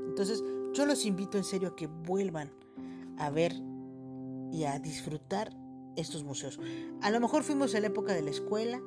Entonces, 0.08 0.44
yo 0.74 0.86
los 0.86 1.06
invito 1.06 1.38
en 1.38 1.44
serio 1.44 1.70
a 1.70 1.76
que 1.76 1.88
vuelvan 1.88 2.52
a 3.18 3.30
ver 3.30 3.54
y 4.52 4.64
a 4.64 4.80
disfrutar 4.80 5.56
estos 5.96 6.24
museos. 6.24 6.60
A 7.02 7.12
lo 7.12 7.20
mejor 7.20 7.44
fuimos 7.44 7.74
en 7.74 7.82
la 7.82 7.88
época 7.88 8.14
de 8.14 8.22
la 8.22 8.30
escuela, 8.30 8.82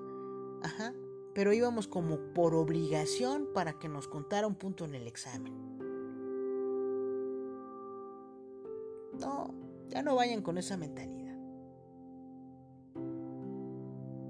ajá, 0.62 0.94
pero 1.34 1.52
íbamos 1.52 1.86
como 1.88 2.18
por 2.34 2.54
obligación 2.54 3.48
para 3.54 3.78
que 3.78 3.88
nos 3.88 4.08
contara 4.08 4.46
un 4.46 4.54
punto 4.54 4.84
en 4.84 4.94
el 4.94 5.06
examen. 5.06 5.52
No, 9.18 9.54
ya 9.88 10.02
no 10.02 10.14
vayan 10.14 10.42
con 10.42 10.58
esa 10.58 10.76
mentalidad. 10.76 11.19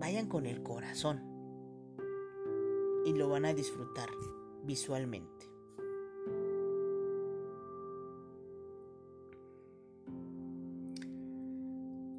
Vayan 0.01 0.27
con 0.27 0.47
el 0.47 0.65
corazón 0.65 1.23
y 3.07 3.13
lo 3.13 3.29
van 3.29 3.45
a 3.45 3.55
disfrutar 3.55 4.09
visualmente. 4.65 5.47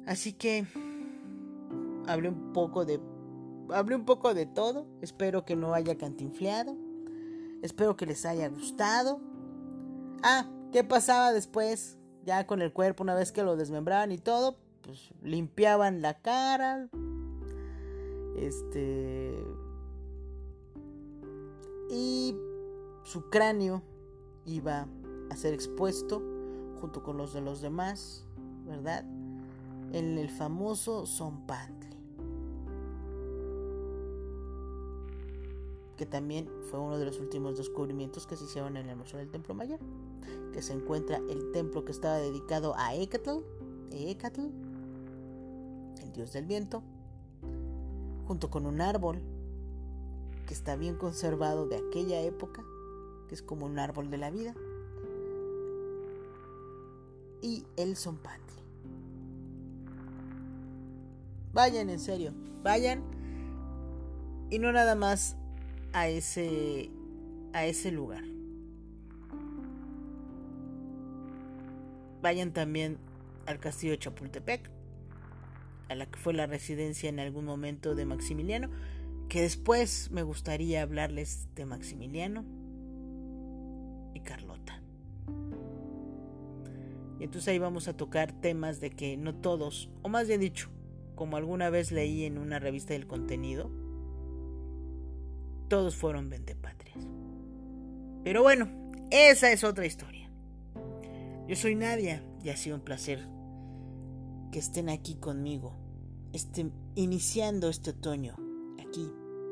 Así 0.06 0.32
que 0.32 0.66
hablé 2.06 2.30
un 2.30 2.54
poco 2.54 2.86
de 2.86 3.00
hablé 3.70 3.96
un 3.96 4.06
poco 4.06 4.32
de 4.32 4.46
todo. 4.46 4.86
Espero 5.02 5.44
que 5.44 5.56
no 5.56 5.74
haya 5.74 5.98
cantinfleado. 5.98 6.74
Espero 7.60 7.96
que 7.98 8.06
les 8.06 8.24
haya 8.24 8.48
gustado. 8.48 9.20
Ah, 10.22 10.48
¿qué 10.72 10.82
pasaba 10.84 11.32
después? 11.32 11.98
ya 12.24 12.46
con 12.46 12.62
el 12.62 12.72
cuerpo, 12.72 13.02
una 13.02 13.14
vez 13.14 13.32
que 13.32 13.42
lo 13.42 13.56
desmembraban 13.56 14.12
y 14.12 14.18
todo, 14.18 14.56
pues 14.82 15.12
limpiaban 15.22 16.02
la 16.02 16.14
cara. 16.14 16.88
Este. 18.36 19.44
Y 21.90 22.36
su 23.04 23.28
cráneo 23.28 23.82
iba 24.44 24.86
a 25.30 25.36
ser 25.36 25.54
expuesto 25.54 26.22
junto 26.80 27.02
con 27.02 27.16
los 27.16 27.32
de 27.32 27.40
los 27.40 27.60
demás, 27.60 28.24
¿verdad? 28.66 29.04
En 29.92 30.18
el 30.18 30.30
famoso 30.30 31.06
Zompantli. 31.06 31.90
Que 35.96 36.06
también 36.06 36.48
fue 36.70 36.80
uno 36.80 36.98
de 36.98 37.04
los 37.04 37.20
últimos 37.20 37.58
descubrimientos 37.58 38.26
que 38.26 38.36
se 38.36 38.44
hicieron 38.44 38.76
en 38.76 38.88
el 38.88 38.96
Museo 38.96 39.18
del 39.18 39.30
Templo 39.30 39.54
Mayor 39.54 39.78
que 40.52 40.62
se 40.62 40.74
encuentra 40.74 41.20
el 41.28 41.50
templo 41.52 41.84
que 41.84 41.92
estaba 41.92 42.18
dedicado 42.18 42.74
a 42.76 42.94
Ecatl, 42.94 43.38
el 43.90 44.16
dios 46.12 46.32
del 46.32 46.46
viento, 46.46 46.82
junto 48.32 48.48
con 48.48 48.64
un 48.64 48.80
árbol 48.80 49.20
que 50.46 50.54
está 50.54 50.74
bien 50.74 50.96
conservado 50.96 51.68
de 51.68 51.76
aquella 51.76 52.18
época, 52.22 52.64
que 53.28 53.34
es 53.34 53.42
como 53.42 53.66
un 53.66 53.78
árbol 53.78 54.10
de 54.10 54.16
la 54.16 54.30
vida, 54.30 54.54
y 57.42 57.66
el 57.76 57.94
Zompantli. 57.94 58.62
Vayan, 61.52 61.90
en 61.90 61.98
serio, 61.98 62.32
vayan. 62.62 63.02
Y 64.48 64.58
no 64.58 64.72
nada 64.72 64.94
más 64.94 65.36
a 65.92 66.08
ese 66.08 66.90
a 67.52 67.66
ese 67.66 67.92
lugar. 67.92 68.24
Vayan 72.22 72.54
también 72.54 72.96
al 73.44 73.60
castillo 73.60 73.92
de 73.92 73.98
Chapultepec, 73.98 74.70
a 75.92 75.94
la 75.94 76.06
que 76.06 76.18
fue 76.18 76.32
la 76.32 76.46
residencia 76.46 77.08
en 77.08 77.20
algún 77.20 77.44
momento 77.44 77.94
de 77.94 78.04
Maximiliano, 78.04 78.70
que 79.28 79.42
después 79.42 80.10
me 80.10 80.22
gustaría 80.22 80.82
hablarles 80.82 81.48
de 81.54 81.64
Maximiliano 81.66 82.44
y 84.14 84.20
Carlota. 84.20 84.82
Y 87.20 87.24
entonces 87.24 87.48
ahí 87.48 87.58
vamos 87.58 87.88
a 87.88 87.96
tocar 87.96 88.32
temas 88.32 88.80
de 88.80 88.90
que 88.90 89.16
no 89.16 89.34
todos, 89.34 89.90
o 90.02 90.08
más 90.08 90.26
bien 90.26 90.40
dicho, 90.40 90.70
como 91.14 91.36
alguna 91.36 91.70
vez 91.70 91.92
leí 91.92 92.24
en 92.24 92.36
una 92.36 92.58
revista 92.58 92.94
del 92.94 93.06
contenido, 93.06 93.70
todos 95.68 95.94
fueron 95.94 96.28
vendepatrias. 96.28 96.98
Pero 98.24 98.42
bueno, 98.42 98.68
esa 99.10 99.52
es 99.52 99.62
otra 99.62 99.86
historia. 99.86 100.28
Yo 101.48 101.56
soy 101.56 101.74
Nadia 101.74 102.24
y 102.42 102.48
ha 102.48 102.56
sido 102.56 102.76
un 102.76 102.82
placer 102.82 103.20
que 104.50 104.58
estén 104.58 104.88
aquí 104.88 105.14
conmigo, 105.14 105.74
este, 106.32 106.70
iniciando 106.94 107.68
este 107.68 107.90
otoño, 107.90 108.34
aquí, 108.80 109.10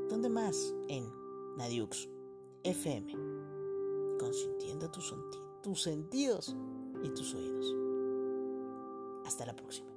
donde 0.09 0.29
más, 0.29 0.75
en 0.89 1.05
Nadiux 1.57 2.09
FM, 2.65 3.13
consintiendo 4.19 4.91
tus, 4.91 5.15
tus 5.63 5.83
sentidos 5.83 6.57
y 7.03 7.11
tus 7.11 7.35
oídos. 7.35 7.75
Hasta 9.25 9.47
la 9.47 9.55
próxima. 9.55 9.90